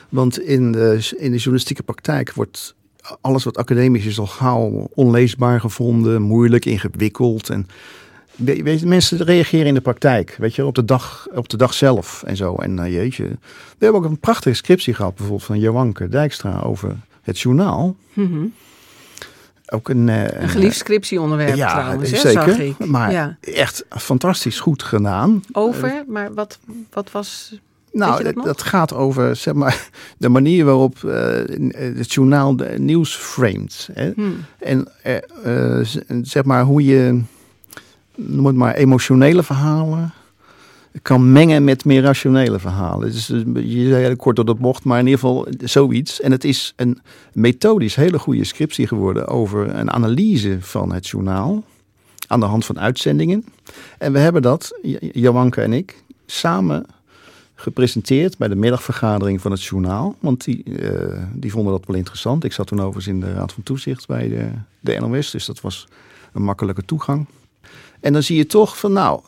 [0.10, 2.76] Want in de, in de journalistieke praktijk wordt
[3.22, 7.50] alles wat academisch is al gauw onleesbaar gevonden, moeilijk, ingewikkeld.
[7.50, 7.68] En
[8.36, 11.58] we- weet, je, mensen reageren in de praktijk, weet je, op de dag, op de
[11.58, 12.56] dag zelf en zo.
[12.56, 16.96] En nou, jeetje, we hebben ook een prachtige scriptie gehad, bijvoorbeeld van Joanke Dijkstra over
[17.22, 17.96] het journaal.
[18.14, 18.46] Mhm.
[19.70, 22.42] Ook een, eh, Een geliefd scriptieonderwerp ja, trouwens, hè, zeker.
[22.50, 22.86] zag ik.
[22.86, 23.38] Maar ja.
[23.42, 25.42] echt fantastisch goed gedaan.
[25.52, 26.60] Over, maar wat,
[26.94, 27.60] wat was...
[27.98, 31.14] Nou, dat dat, dat gaat over zeg maar, de manier waarop eh,
[31.98, 33.90] het journaal de nieuws framed.
[33.94, 34.12] Hè?
[34.16, 34.22] hm,
[34.60, 35.16] En eh,
[35.80, 37.22] eh, z- zeg maar hoe je,
[38.16, 40.14] noem het maar, emotionele verhalen
[41.02, 43.12] kan mengen met meer rationele verhalen.
[43.12, 46.22] Dus eh, je zei heel kort door de bocht, maar in ieder geval zoiets.
[46.22, 47.02] En het is een
[47.34, 51.64] methodisch hele goede scriptie geworden over een analyse van het journaal
[52.28, 53.46] aan de hand van uitzendingen.
[53.98, 56.86] En we hebben dat, J- Joanke en ik, samen
[57.56, 60.16] gepresenteerd bij de middagvergadering van het journaal.
[60.20, 62.44] Want die, eh, die vonden dat wel interessant.
[62.44, 65.62] Ik zat toen overigens in de Raad van Toezicht bij de, de NOS, dus dat
[65.62, 65.88] was
[66.34, 67.26] een makkelijke toegang.
[68.00, 69.22] En dan zie je toch van nou,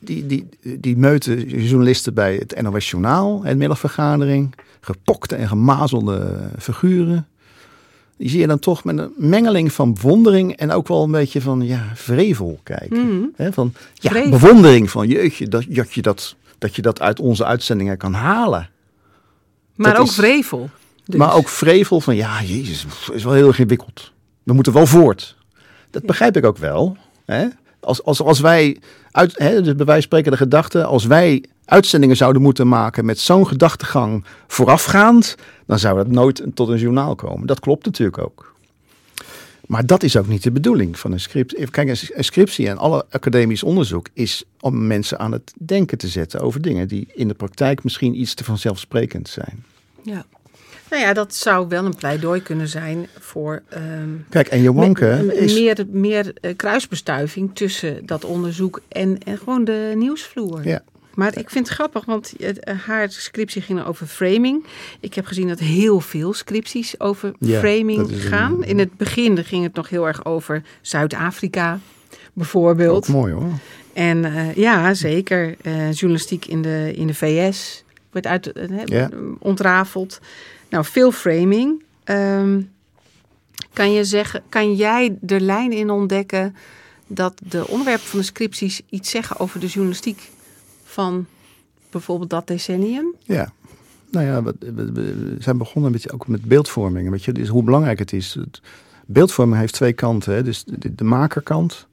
[0.00, 7.26] die, die, die meute journalisten bij het NOS Journaal, en middagvergadering, gepokte en gemazelde figuren.
[8.16, 11.40] Die zie je dan toch met een mengeling van bewondering en ook wel een beetje
[11.40, 13.32] van ja, vrevel kijken.
[13.36, 14.30] Hè, van ja, Vrevel.
[14.30, 18.70] bewondering van jeetje, dat, dat, je dat, dat je dat uit onze uitzendingen kan halen.
[19.74, 20.70] Maar Dat ook is- vrevel.
[21.04, 21.16] Dus.
[21.16, 24.12] Maar ook vrevel van ja, jezus, is wel heel ingewikkeld.
[24.42, 25.36] We moeten wel voort.
[25.90, 26.96] Dat begrijp ik ook wel.
[27.24, 27.46] Hè?
[27.80, 32.16] Als, als, als wij, uit, hè, dus bij wijze spreken de gedachte, als wij uitzendingen
[32.16, 35.34] zouden moeten maken met zo'n gedachtegang voorafgaand,
[35.66, 37.46] dan zou dat nooit tot een journaal komen.
[37.46, 38.54] Dat klopt natuurlijk ook.
[39.66, 41.70] Maar dat is ook niet de bedoeling van een script.
[41.70, 46.40] Kijk, een scriptie en alle academisch onderzoek is om mensen aan het denken te zetten
[46.40, 49.64] over dingen die in de praktijk misschien iets te vanzelfsprekend zijn.
[50.02, 50.24] Ja.
[50.90, 54.62] Nou ja, dat zou wel een pleidooi kunnen zijn voor ehm, Kijk, en
[55.36, 55.54] is...
[55.54, 60.68] meer, meer eh, kruisbestuiving tussen dat onderzoek en, en gewoon de nieuwsvloer.
[60.68, 60.82] Ja.
[61.16, 64.64] Maar ik vind het grappig, want eh, haar scriptie ging over framing.
[65.00, 68.64] Ik heb gezien dat heel veel scripties over Ja, framing een- gaan.
[68.64, 71.78] In het begin ging het nog heel erg over Zuid-Afrika.
[72.32, 72.96] bijvoorbeeld.
[73.08, 73.52] Ook mooi hoor.
[73.92, 75.56] En eh, ja, zeker.
[75.62, 79.04] eh, journalistiek in de, in de VS werd uit, eh,
[79.38, 80.20] ontrafeld.
[80.70, 81.82] Nou, veel framing.
[82.04, 82.60] Ehm,
[83.72, 86.56] kan, je zeggen, kan jij er lijnen in ontdekken
[87.06, 90.30] dat de onderwerpen van de scripties iets zeggen over de journalistiek
[90.96, 91.26] van
[91.90, 93.14] bijvoorbeeld dat decennium?
[93.22, 93.52] Ja.
[94.10, 97.10] Nou ja, we, zijn begonnen met, ook met beeldvorming.
[97.10, 98.38] Weet je, dus hoe belangrijk het is.
[99.06, 100.34] Beeldvorming heeft twee kanten.
[100.34, 100.42] Hè?
[100.42, 101.86] Dus de, makerkant,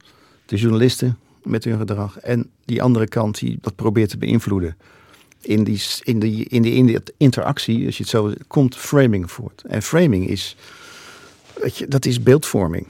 [0.46, 2.18] de journalisten met hun gedrag.
[2.18, 4.76] En die andere kant die dat probeert te beïnvloeden.
[5.40, 9.30] In die, in, die, in, die, in die interactie, als je het zo komt framing
[9.30, 9.62] voort.
[9.66, 10.56] En framing is,
[11.60, 12.86] weet je, dat is beeldvorming.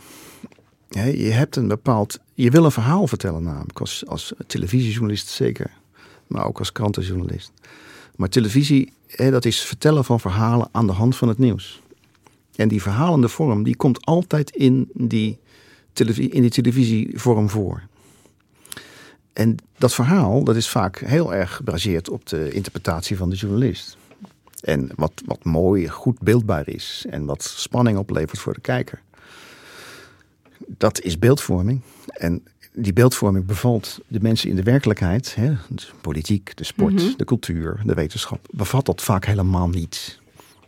[0.88, 5.70] Je hebt een bepaald, je wil een verhaal vertellen namelijk, als, als televisiejournalist zeker.
[6.26, 7.52] Maar ook als krantenjournalist.
[8.16, 11.82] Maar televisie, hè, dat is vertellen van verhalen aan de hand van het nieuws.
[12.56, 15.38] En die verhalende vorm, die komt altijd in die,
[15.92, 17.82] televi- in die televisievorm voor.
[19.32, 23.96] En dat verhaal, dat is vaak heel erg gebaseerd op de interpretatie van de journalist.
[24.60, 29.02] En wat, wat mooi, goed beeldbaar is en wat spanning oplevert voor de kijker.
[30.66, 31.80] Dat is beeldvorming.
[32.06, 32.42] En
[32.76, 37.16] die beeldvorming bevalt de mensen in de werkelijkheid, hè, de politiek, de sport, Mhm.
[37.16, 40.18] de cultuur, de wetenschap, bevat dat vaak helemaal niet.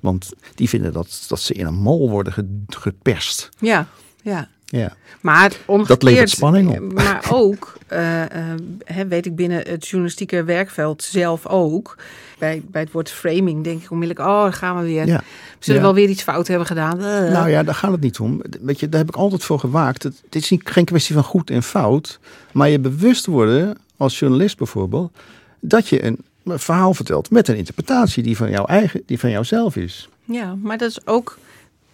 [0.01, 3.49] Want die vinden dat, dat ze in een mal worden ge- geperst.
[3.59, 3.88] Ja,
[4.23, 4.49] ja.
[4.66, 4.96] Ja.
[5.20, 6.92] Maar omgekeerd, Dat levert spanning op.
[6.92, 8.61] Maar ook, eh, eh,
[9.09, 11.96] weet ik binnen het journalistieke werkveld zelf ook.
[12.38, 15.07] Bij, bij het woord framing denk ik onmiddellijk, oh, daar gaan we weer.
[15.07, 15.18] Ja.
[15.18, 15.87] We zullen Ja.
[15.87, 16.98] wel weer iets fout hebben gedaan.
[17.00, 17.33] Eh.
[17.33, 18.42] Nou ja, daar gaat het niet om.
[18.61, 20.02] Weet je, daar heb ik altijd voor gewaakt.
[20.02, 22.18] Het, het is niet, geen kwestie van goed en fout.
[22.52, 25.12] Maar je bewust worden, als journalist bijvoorbeeld,
[25.61, 29.31] dat je een, een verhaal vertelt met een interpretatie die van jouw eigen, die van
[29.31, 30.09] jouzelf is.
[30.24, 31.38] Ja, maar dat is ook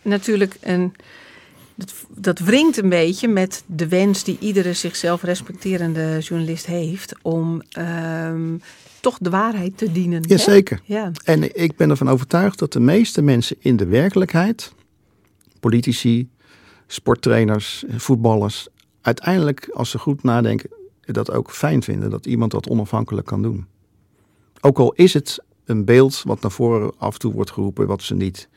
[0.02, 0.94] natuurlijk een.
[1.74, 7.62] Dat, dat wringt een beetje met de wens die iedere zichzelf respecterende journalist heeft om
[7.68, 8.56] ehm,
[9.00, 10.22] toch de waarheid te dienen.
[10.22, 10.80] Jazeker.
[10.84, 14.72] Ja, En ik ben ervan overtuigd dat de meeste mensen in de werkelijkheid,
[15.60, 16.28] politici,
[16.86, 18.68] sporttrainers, voetballers,
[19.00, 23.66] uiteindelijk, als ze goed nadenken, dat ook fijn vinden dat iemand dat onafhankelijk kan doen.
[24.60, 28.02] Ook al is het een beeld wat naar voren af en toe wordt geroepen, wat
[28.02, 28.48] ze niet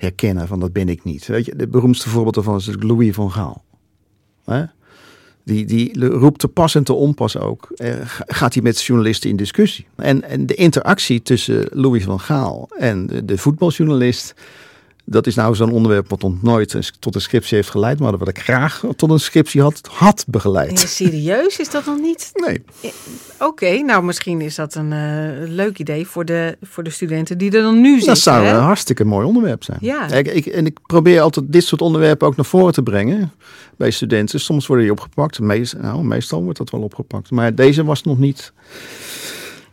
[0.00, 1.26] herkennen, van dat ben ik niet.
[1.26, 3.64] Weet je, de beroemdste voorbeeld daarvan is Louis van Gaal.
[4.44, 4.64] Hè?
[5.44, 7.68] Die, die roept te pas en te onpas ook.
[7.76, 9.86] eh, ga- gaat hij met journalisten in discussie.
[9.96, 14.34] En, en de interactie tussen Louis van Gaal en de, de voetbaljournalist.
[15.04, 17.98] Dat is nou zo'n onderwerp wat ons nooit tot een scriptie heeft geleid.
[17.98, 20.78] Maar wat ik graag tot een scriptie had, had begeleid.
[20.78, 22.30] serieus is dat nog niet?
[22.34, 22.62] Nee,
[23.40, 27.50] Oké, nou misschien is dat een eh, leuk idee voor de, voor de studenten die
[27.50, 28.08] er dan nu zitten.
[28.08, 28.54] dat zou hè?
[28.54, 29.78] een hartstikke mooi onderwerp zijn.
[29.80, 30.10] Ja.
[30.12, 33.32] Ik, ik, en ik probeer altijd dit soort onderwerpen ook naar voren te brengen
[33.76, 34.40] bij studenten.
[34.40, 35.40] Soms worden die opgepakt.
[35.40, 37.30] Meest, nou, meestal wordt dat wel opgepakt.
[37.30, 38.52] Maar deze was nog niet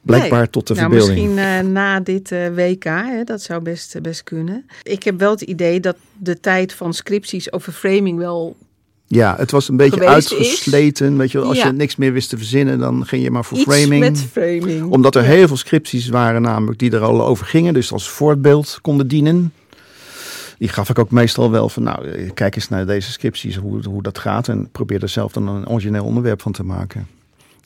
[0.07, 0.49] blijkbaar Nee.
[0.49, 1.19] tot de nou, verbeelding.
[1.33, 4.65] misschien eh, na dit eh, WK, hè, dat zou best, best kunnen.
[4.83, 8.55] Ik heb wel het idee dat de tijd van scripties over framing wel
[9.07, 11.17] Ja, het was een beetje uitgesleten.
[11.17, 11.65] Weet je, als Ja.
[11.65, 13.99] je niks meer wist te verzinnen, dan ging je maar voor iets framing.
[13.99, 14.91] met framing.
[14.91, 17.73] Omdat er heel veel scripties waren namelijk die er al over gingen.
[17.73, 19.53] Dus als voorbeeld konden dienen.
[20.57, 23.79] Die gaf ik ook meestal wel van, nou, eh, kijk eens naar deze scripties, hoe,
[23.87, 24.47] hoe dat gaat.
[24.47, 27.07] En probeer er zelf dan een origineel onderwerp van te maken.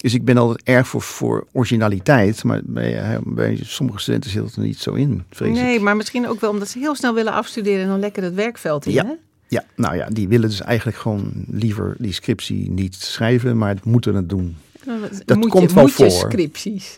[0.02, 2.44] Dus ik ben altijd erg voor, voor originaliteit.
[2.44, 5.82] Maar bij, eh, bij sommige studenten zit het er niet zo in, vrees Nee, ik.
[5.82, 8.86] maar misschien ook wel omdat ze heel snel willen afstuderen en dan lekker het werkveld
[8.86, 8.92] in.
[8.94, 9.06] Ja.
[9.06, 9.14] Hè?
[9.48, 13.86] Ja, nou ja, die willen dus eigenlijk gewoon liever die scriptie niet schrijven, maar het
[13.86, 14.58] moeten het doen.
[15.26, 16.30] Dat moet komt je, wel moet je voor.
[16.30, 16.96] scripties.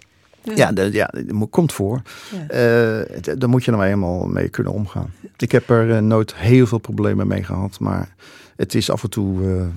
[0.55, 2.01] Ja, de, ja dat komt voor.
[2.31, 2.47] Ja.
[2.47, 5.13] Eh, daar moet je nou eenmaal mee kunnen omgaan.
[5.37, 8.15] Ik heb er eh, nooit heel veel problemen mee gehad, maar
[8.55, 9.67] het is af en toe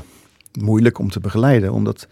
[0.61, 1.73] moeilijk om te begeleiden.
[1.73, 2.09] Omdat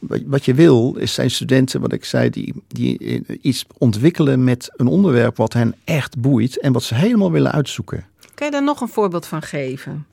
[0.00, 4.70] wat- je wil, is zijn studenten, wat ik zei, die, die eh, iets ontwikkelen met
[4.76, 8.04] een onderwerp wat hen echt boeit en wat ze helemaal willen uitzoeken.
[8.34, 10.06] Kan je daar nog een voorbeeld van geven?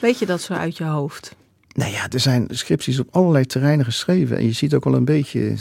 [0.00, 1.34] Weet je dat zo uit je hoofd?
[1.72, 4.36] Nou ja, er zijn scripties op allerlei terreinen geschreven.
[4.36, 5.54] En je ziet ook wel een beetje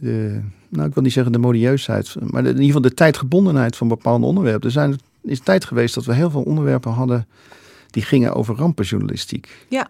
[0.00, 3.88] de, nou ik wil niet zeggen de modieusheid, maar in ieder geval de tijdgebondenheid van
[3.88, 4.66] bepaalde onderwerpen.
[4.66, 7.26] Er zijn, is tijd geweest dat we heel veel onderwerpen hadden
[7.90, 9.66] die gingen over rampenjournalistiek.
[9.68, 9.88] Ja.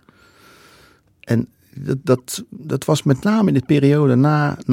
[1.20, 4.64] En dat, dat, dat was met name in de periode na 9-11.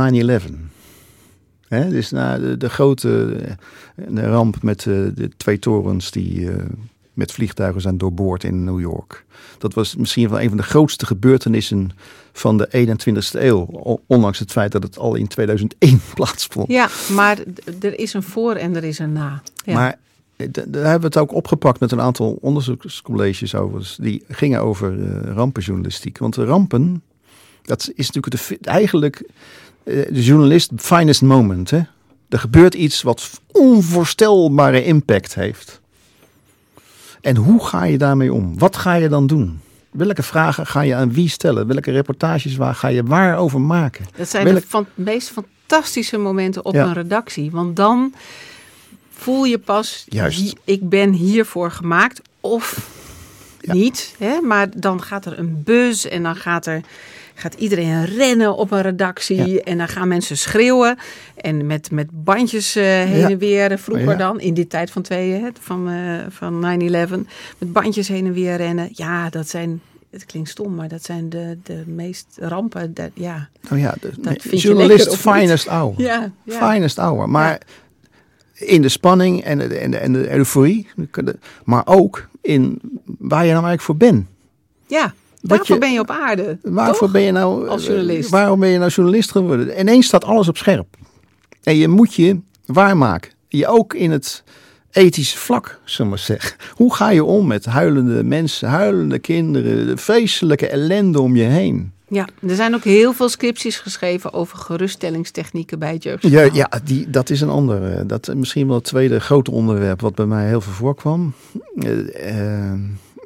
[1.68, 6.52] Hè, dus na de, de grote eh, de ramp met eh, de twee torens die
[6.52, 6.56] eh,
[7.14, 9.26] met vliegtuigen zijn doorboord in New York.
[9.58, 11.92] Dat was misschien wel een van de grootste gebeurtenissen
[12.32, 13.62] van de 21ste eeuw.
[14.08, 16.68] Ondanks het feit dat het al in 2001 plaatsvond.
[16.68, 17.40] Ja, maar
[17.82, 19.42] er is een voor en er is een na.
[19.66, 19.74] Ja.
[19.74, 20.00] Maar
[20.38, 23.96] daar hebben we het ook opgepakt met een aantal onderzoekscolleges over.
[23.98, 26.18] Die gingen over eh, rampenjournalistiek.
[26.18, 27.04] Want de rampen,
[27.62, 29.24] dat is natuurlijk de, eigenlijk
[29.84, 31.70] eh, de journalist finest moment.
[31.70, 31.82] Hè?
[32.30, 35.82] Er gebeurt iets wat onvoorstelbare impact heeft.
[37.22, 38.58] En hoe ga je daarmee om?
[38.58, 39.60] Wat ga je dan doen?
[39.92, 41.68] Welke vragen ga je aan wie stellen?
[41.68, 44.06] Welke reportages waar ga je waar over maken?
[44.16, 46.86] Dat zijn Welk- de van, meest fantastische momenten op Ja.
[46.86, 47.52] een redactie.
[47.52, 48.14] Want dan
[49.24, 50.54] voel je pas, Juist.
[50.64, 52.22] ik ben hiervoor gemaakt.
[52.42, 52.90] Of
[53.60, 53.74] Ja.
[53.74, 54.16] niet.
[54.18, 54.42] Hè?
[54.42, 56.82] Maar dan gaat er een bus en dan gaat, er,
[57.34, 59.52] gaat iedereen rennen op een redactie.
[59.52, 59.60] Ja.
[59.62, 60.98] En dan gaan mensen schreeuwen.
[61.36, 63.30] En met, met bandjes eh, heen Ja.
[63.30, 63.80] en weer.
[63.80, 67.26] Vroeger dan, in die tijd van, twee, hè, van, eh, van 9-11.
[67.58, 68.90] Met bandjes heen en weer rennen.
[68.92, 69.82] Ja, dat zijn...
[70.12, 72.94] Het klinkt stom, maar dat zijn de, de meest rampen.
[72.94, 73.50] Dat, ja.
[73.70, 75.94] Nou ja, de, nee, je journalist finest hour.
[75.98, 76.72] Ja, ja.
[76.72, 77.30] Finest hour.
[77.30, 77.62] Maar
[78.66, 80.88] in de spanning en de, en de, en de euforie.
[81.64, 84.26] Maar ook in waar je nou eigenlijk voor bent.
[84.88, 85.14] Ja,
[85.68, 86.58] je- ben je op aarde.
[86.62, 87.12] Waarvoor toch?
[87.12, 88.30] ben je nou Als eh, journalist.
[88.30, 89.80] Waarom ben je nou journalist geworden?
[89.80, 90.96] Ineens staat alles op scherp.
[91.64, 93.32] En je moet je waarmaken.
[93.48, 94.44] Je ook in het
[94.92, 96.58] ethische vlak, zullen we maar zeggen.
[96.76, 101.92] Hoe ga je om met huilende mensen, huilende kinderen, de vreselijke ellende om je heen?
[102.14, 106.56] Ja, er zijn ook heel veel scripties geschreven over geruststellingstechnieken bij het Ja, jeugdjournaal.
[106.56, 107.98] ja die, dat is een ander.
[107.98, 111.34] eh, Dat is misschien wel het tweede grote onderwerp wat bij mij heel veel voorkwam.
[111.80, 112.80] Eh, eh,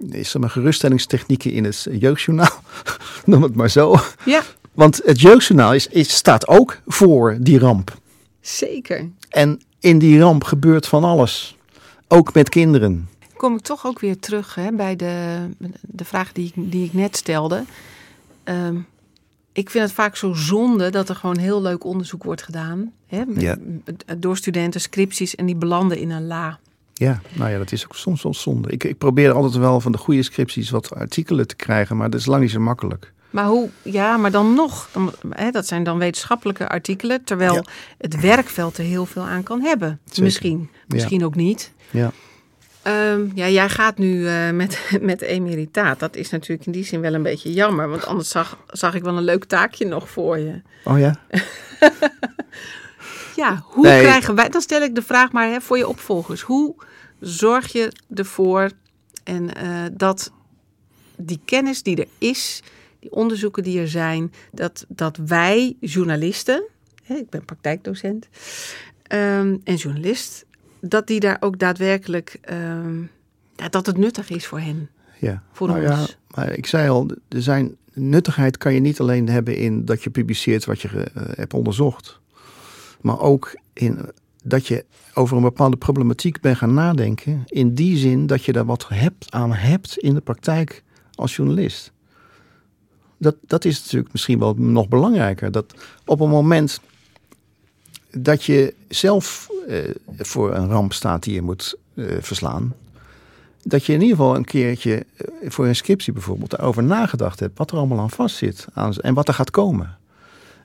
[0.09, 2.61] is er maar geruststellingstechnieken in het jeugdjournaal?
[3.25, 3.95] Noem het maar zo.
[4.25, 4.41] Ja,
[4.73, 7.97] Want het jeugdjournaal is, is, staat ook voor die ramp.
[8.41, 9.09] zeker.
[9.29, 11.57] En in die ramp gebeurt van alles.
[12.07, 13.09] Ook met kinderen.
[13.37, 15.37] Kom ik toch ook weer terug hè, bij de,
[15.81, 17.63] de vraag die die ik net stelde.
[18.47, 18.77] Ehm,
[19.53, 22.91] ik vind het vaak zo zonde dat er gewoon heel leuk onderzoek wordt gedaan.
[23.07, 23.57] Hè, met- Ja.
[24.17, 26.59] Door studenten, scripties en die belanden in een la.
[26.93, 28.69] Ja, nou ja, dat is ook soms wel zonde.
[28.69, 32.19] Ik, ik probeer altijd wel van de goede scripties wat artikelen te krijgen, maar dat
[32.19, 33.13] is lang niet zo makkelijk.
[33.29, 34.89] Maar hoe, ja, maar dan nog.
[34.93, 37.63] Dan, hè, dat zijn dan wetenschappelijke artikelen, terwijl Ja.
[37.97, 39.99] het werkveld er heel veel aan kan hebben.
[40.05, 40.23] Zeker.
[40.23, 41.71] Misschien, misschien ook niet.
[41.91, 42.11] Ja.
[42.87, 45.99] Ehm, ja, jij gaat nu eh, met, met emeritaat.
[45.99, 47.89] Dat is natuurlijk in die zin wel een beetje jammer.
[47.89, 50.61] Want anders zag, zag ik wel een leuk taakje nog voor je.
[50.83, 51.15] Oh ja?
[53.35, 54.01] Ja, hoe Nee.
[54.01, 54.49] krijgen wij...
[54.49, 56.41] Dan stel ik de vraag maar hè, voor je opvolgers.
[56.41, 56.75] Hoe
[57.19, 58.71] zorg je ervoor
[59.23, 60.31] en, eh, dat
[61.17, 62.63] die kennis die er is...
[62.99, 64.33] die onderzoeken die er zijn...
[64.51, 66.63] dat, dat wij journalisten...
[67.03, 68.27] Hè, ik ben praktijkdocent
[69.03, 70.45] ehm, en journalist...
[70.81, 72.37] dat die daar ook daadwerkelijk...
[72.41, 73.01] ehm,
[73.69, 74.89] dat het nuttig is voor hen.
[75.19, 75.43] Ja.
[75.51, 76.17] Voor Nou ja, ons.
[76.35, 80.09] maar ik zei al, er zijn, nuttigheid kan je niet alleen hebben in dat je
[80.09, 82.19] publiceert wat je eh, hebt onderzocht.
[83.01, 83.99] Maar ook in
[84.43, 87.43] dat je over een bepaalde problematiek bent gaan nadenken.
[87.45, 91.91] In die zin dat je daar wat hebt, aan hebt in de praktijk als journalist.
[93.17, 95.51] Dat, dat is natuurlijk misschien wel nog belangrijker.
[95.51, 95.73] Dat
[96.05, 96.81] op een moment
[98.19, 99.77] dat je zelf eh,
[100.17, 102.73] voor een ramp staat die je moet eh, verslaan.
[103.63, 107.57] Dat je in ieder geval een keertje eh, voor een scriptie bijvoorbeeld daarover nagedacht hebt.
[107.57, 109.97] Wat er allemaal aan vastzit aan, en wat er gaat komen.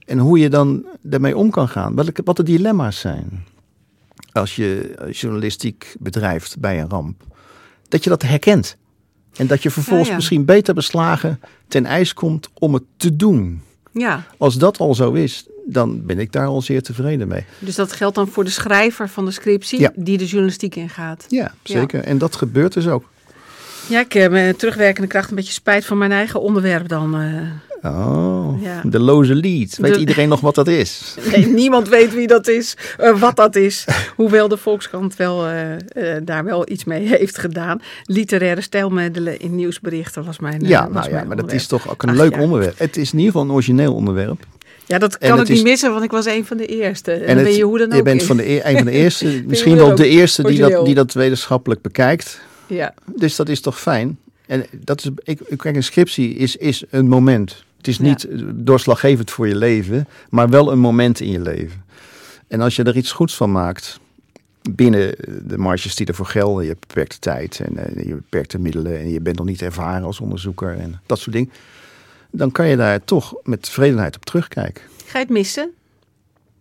[0.07, 1.95] En hoe je dan daarmee om kan gaan.
[1.95, 3.45] Welke, wat de dilemma's zijn.
[4.33, 7.23] Als je journalistiek bedrijft bij een ramp.
[7.89, 8.77] Dat je dat herkent.
[9.37, 10.19] En dat je vervolgens Ja, ja.
[10.19, 13.63] misschien beter beslagen ten ijs komt om het te doen.
[13.93, 17.45] Ja, Als dat al zo is, dan ben ik daar al zeer tevreden mee.
[17.59, 19.81] dus dat geldt dan voor de schrijver van de scriptie...
[19.81, 19.91] Ja.
[19.95, 21.25] die de journalistiek ingaat.
[21.29, 22.01] Ja, zeker.
[22.05, 23.05] En dat gebeurt dus ook.
[23.89, 27.15] Ja, ik heb met terugwerkende kracht een beetje spijt van mijn eigen onderwerp dan.
[27.21, 27.72] eh.
[27.85, 28.81] Oh, Ja.
[28.85, 29.77] de loze lead.
[29.77, 31.15] Weet De- iedereen nog wat dat is?
[31.31, 33.85] Nee, niemand weet wie dat is, eh, wat dat is.
[34.17, 35.73] Hoewel de Volkskrant wel, eh,
[36.17, 37.81] eh, daar wel iets mee heeft gedaan.
[38.05, 42.03] Literaire stijlmiddelen in nieuwsberichten was mijn ja, was nou ja, maar dat is toch ook
[42.03, 42.41] een Ach, leuk ja.
[42.41, 42.79] onderwerp.
[42.79, 44.47] Het is in ieder geval een origineel onderwerp.
[44.87, 47.13] Ja, dat kan ik niet is- missen, want ik was een van de eerste.
[47.13, 47.95] En, En dan het- ben je hoe dan ook.
[47.97, 50.85] je bent van de, e- een van de eerste, misschien wel de eerste die dat,
[50.85, 52.41] die dat wetenschappelijk bekijkt.
[52.67, 54.19] Ja, Dus dat is toch fijn?
[54.47, 57.65] En dat is, ik, ik- kijk, een scriptie is, is een moment.
[57.83, 61.85] Het is niet eh, doorslaggevend voor je leven, maar wel een moment in je leven.
[62.49, 64.01] En als je er iets goeds van maakt,
[64.71, 65.15] binnen
[65.49, 69.09] de marges die ervoor gelden, je hebt beperkte tijd en eh, je beperkte middelen en
[69.11, 71.51] je bent nog niet ervaren als onderzoeker en dat soort dingen,
[72.31, 74.83] dan kan je daar toch met tevredenheid op terugkijken.
[75.07, 75.71] ga je het missen?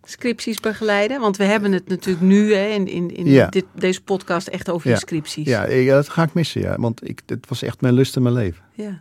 [0.04, 1.20] Scripties begeleiden?
[1.20, 3.46] Want we hebben het natuurlijk nu hè, in, in, in Ja.
[3.48, 4.94] dit, deze podcast echt over Ja.
[4.94, 5.46] je scripties.
[5.46, 8.16] Ja, ik- ja, dat ga ik missen, ja, want ik, het was echt mijn lust
[8.16, 8.62] in mijn leven.
[8.72, 8.98] Ja.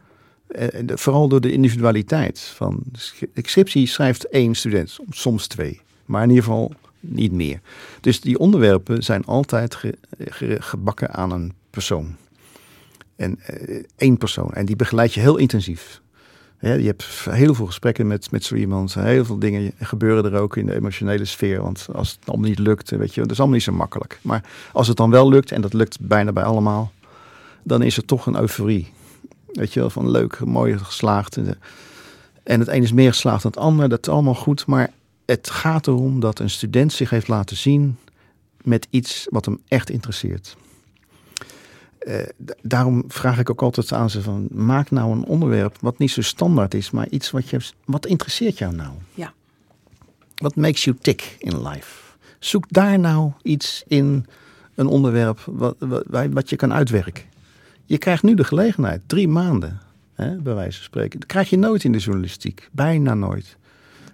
[0.51, 2.39] Eh, de- vooral door de individualiteit.
[2.39, 5.81] Van, de scri- de scriptie schrijft één student, soms twee.
[6.05, 7.59] Maar in ieder geval niet meer.
[8.01, 9.97] Dus die onderwerpen zijn altijd ge-
[10.59, 12.15] gebakken aan een persoon.
[13.15, 14.53] En eh, één persoon.
[14.53, 16.01] En die begeleid je heel intensief.
[16.59, 18.93] Je hebt heel veel gesprekken met, met zo iemand.
[18.93, 21.61] Heel veel dingen gebeuren er ook in de emotionele sfeer.
[21.61, 24.19] Want als het allemaal niet lukt, weet je, dat is allemaal niet zo makkelijk.
[24.21, 24.43] Maar
[24.73, 26.91] als het dan wel lukt, en dat lukt bijna bij allemaal,
[27.63, 28.91] dan is er toch een euforie.
[29.53, 31.37] Weet je wel, van leuk, mooi geslaagd.
[31.37, 34.65] En, het een is meer geslaagd dan het ander, dat is allemaal goed.
[34.65, 34.91] Maar
[35.25, 37.97] het gaat erom dat een student zich heeft laten zien
[38.63, 40.57] met iets wat hem echt interesseert.
[41.99, 42.19] Eh,
[42.61, 46.21] daarom vraag ik ook altijd aan ze van, maak nou een onderwerp wat niet zo
[46.21, 48.91] standaard is, maar iets wat je, wat interesseert jou nou?
[49.13, 49.33] Ja.
[50.35, 52.01] Wat makes you tick in life?
[52.39, 54.25] Zoek daar nou iets in
[54.75, 57.23] een onderwerp wat, wat, wat je kan uitwerken.
[57.91, 59.79] Je krijgt nu de gelegenheid, drie maanden,
[60.13, 61.19] hè, bij wijze van spreken.
[61.19, 63.57] Dat krijg je nooit in de journalistiek, bijna nooit.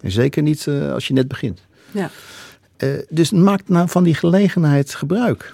[0.01, 1.61] En zeker niet eh, als je net begint.
[1.91, 2.09] Ja.
[2.78, 5.53] Eh, dus maak nou van die gelegenheid gebruik.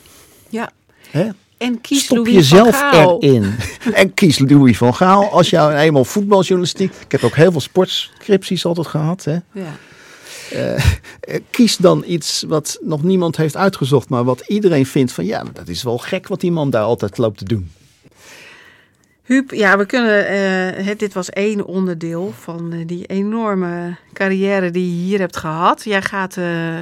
[0.49, 0.71] Ja.
[1.09, 1.29] Hè?
[1.57, 3.21] En kies Stop Louis jezelf van Gaal.
[3.21, 3.55] erin.
[3.93, 5.31] en kies Louis van Gaal.
[5.31, 6.93] Als jou eenmaal voetbaljournalistiek.
[6.93, 9.23] Ik heb ook heel veel sportscripties altijd gehad.
[9.23, 9.37] Hè.
[9.51, 9.75] Ja.
[10.51, 10.83] Eh,
[11.49, 14.09] kies dan iets wat nog niemand heeft uitgezocht.
[14.09, 17.17] Maar wat iedereen vindt van ja, dat is wel gek wat die man daar altijd
[17.17, 17.71] loopt te doen.
[19.23, 20.27] Huub, ja, we kunnen.
[20.27, 25.37] eh, het, dit was één onderdeel van eh, die enorme carrière die je hier hebt
[25.37, 25.83] gehad.
[25.83, 26.77] Jij gaat, eh,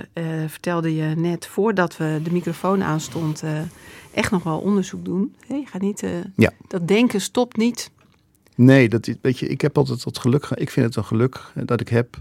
[0.47, 3.43] vertelde je net voordat we de microfoon aanstond,
[4.13, 5.35] echt nog wel onderzoek doen.
[5.47, 6.03] Je gaat niet.
[6.35, 6.51] Ja.
[6.67, 7.91] Dat denken stopt niet.
[8.55, 10.45] Nee, dat, is- weet je, ik heb altijd het geluk.
[10.45, 12.17] ge- Ik vind het een geluk dat ik heb.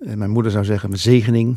[0.00, 1.56] En mijn moeder zou zeggen, mijn zegening.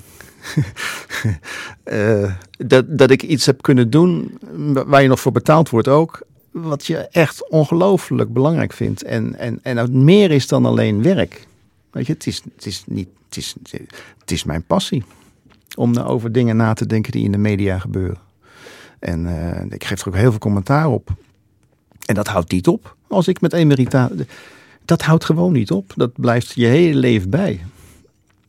[2.66, 4.38] Dat, dat ik iets heb kunnen doen
[4.74, 6.22] wa- waar je nog voor betaald wordt ook.
[6.62, 9.04] Wat je echt ongelooflijk belangrijk vindt.
[9.04, 11.48] En, en, en het meer is dan alleen werk.
[11.92, 13.56] Weet je, het is, het is, niet, het is,
[14.20, 15.04] het is mijn passie.
[15.76, 18.18] Om nou over dingen na te denken die in de media gebeuren.
[19.00, 21.10] En eh, ik geef er ook heel veel commentaar op.
[22.06, 22.96] En dat houdt niet op.
[23.08, 24.10] Als ik met emerita...
[24.86, 25.94] Dat houdt gewoon niet op.
[25.96, 27.66] Dat blijft je hele leven bij.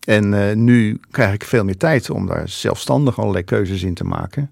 [0.05, 4.05] En eh, nu krijg ik veel meer tijd om daar zelfstandig allerlei keuzes in te
[4.05, 4.51] maken.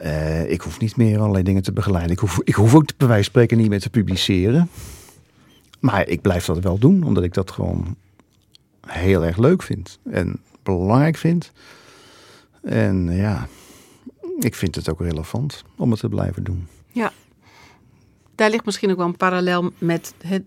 [0.00, 2.12] Eh, ik hoef niet meer allerlei dingen te begeleiden.
[2.12, 4.68] Ik hoef, ik hoef ook bij wijze van spreken niet meer te publiceren.
[5.80, 7.96] Maar ik blijf dat wel doen, omdat ik dat gewoon
[8.86, 9.98] heel erg leuk vind.
[10.10, 11.52] En belangrijk vind.
[12.62, 13.48] En ja,
[14.38, 16.66] ik vind het ook relevant om het te blijven doen.
[18.34, 20.42] Daar ligt misschien ook wel een parallel met het,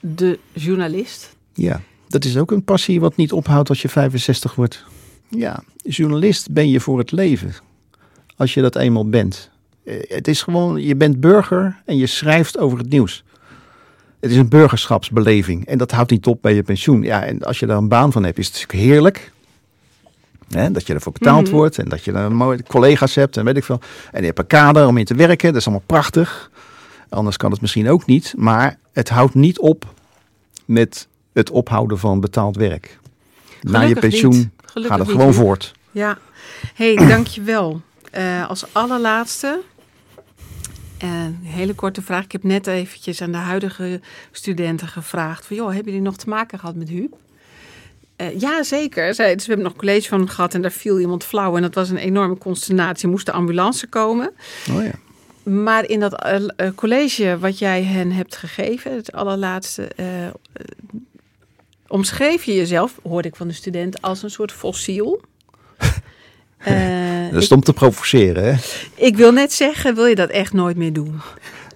[0.00, 1.36] de journalist.
[1.54, 4.84] Ja, dat is ook een passie wat niet ophoudt als je 65 wordt.
[5.28, 7.54] Ja, journalist ben je voor het leven.
[8.40, 9.50] Als je dat eenmaal bent.
[9.84, 13.24] Eh, Het is gewoon, je bent burger en je schrijft over het nieuws.
[14.20, 17.02] Het is een burgerschapsbeleving en dat houdt niet op bij je pensioen.
[17.02, 19.32] Ja, en als je daar een baan van hebt, is het natuurlijk heerlijk.
[20.48, 21.54] Hè, dat je ervoor betaald Mhm.
[21.54, 23.80] wordt en dat je dan mooie collega's hebt en weet ik veel.
[24.12, 26.50] En je hebt een kader om in te werken, dat is allemaal prachtig.
[27.08, 29.94] Anders kan het misschien ook niet, maar het houdt niet op
[30.64, 32.98] met het ophouden van betaald werk.
[33.60, 35.72] Na je pensioen gaat het niet, gewoon voort.
[35.90, 36.18] Ja,
[36.74, 37.80] hey, dankjewel.
[38.10, 39.60] Eh als allerlaatste,
[40.98, 42.24] een hele korte vraag.
[42.24, 44.00] Ik heb net eventjes aan de huidige
[44.30, 47.16] studenten gevraagd: van, joh, hebben jullie nog te maken gehad met Huub?
[48.16, 49.14] Eh, ja, zeker.
[49.14, 51.56] Zij, dus we hebben nog college van hem gehad en daar viel iemand flauw.
[51.56, 53.08] En dat was een enorme consternatie.
[53.08, 54.32] Moest de ambulance komen.
[54.70, 54.92] Oh ja.
[55.42, 59.88] Maar in dat eh, college wat jij hen hebt gegeven, het allerlaatste,
[61.86, 65.20] omschreef je jezelf, hoorde ik van de student, als een soort fossiel.
[66.60, 68.60] Eh, Dat is ik, om te provoceren, hè?
[68.94, 71.20] ik wil net zeggen, wil je dat echt nooit meer doen?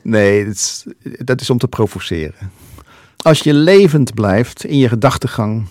[0.02, 0.84] Nee, dat is,
[1.18, 2.50] dat is om te provoceren.
[3.16, 5.66] Als je levend blijft in je gedachtegang,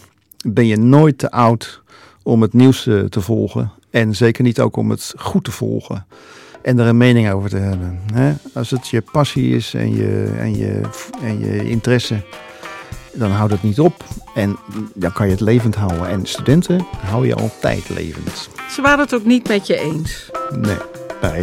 [0.45, 1.81] ben je nooit te oud
[2.23, 3.71] om het nieuws eh, te volgen.
[3.89, 6.05] En zeker niet ook om het goed te volgen.
[6.61, 7.99] En er een mening over te hebben.
[8.13, 8.33] Hè?
[8.53, 10.81] Als het je passie is en je, en, je,
[11.23, 12.21] en je interesse,
[13.13, 14.03] dan houdt het niet op.
[14.35, 14.57] En
[14.93, 16.07] dan kan je het levend houden.
[16.07, 18.49] En studenten hou je altijd levend.
[18.69, 20.31] Ze waren het ook niet met je eens.
[20.55, 20.77] Nee,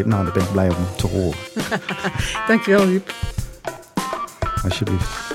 [0.05, 1.39] nou daar ben ik blij om te horen.
[2.49, 3.14] Dankjewel, Huub.
[4.64, 5.30] Alsjeblieft.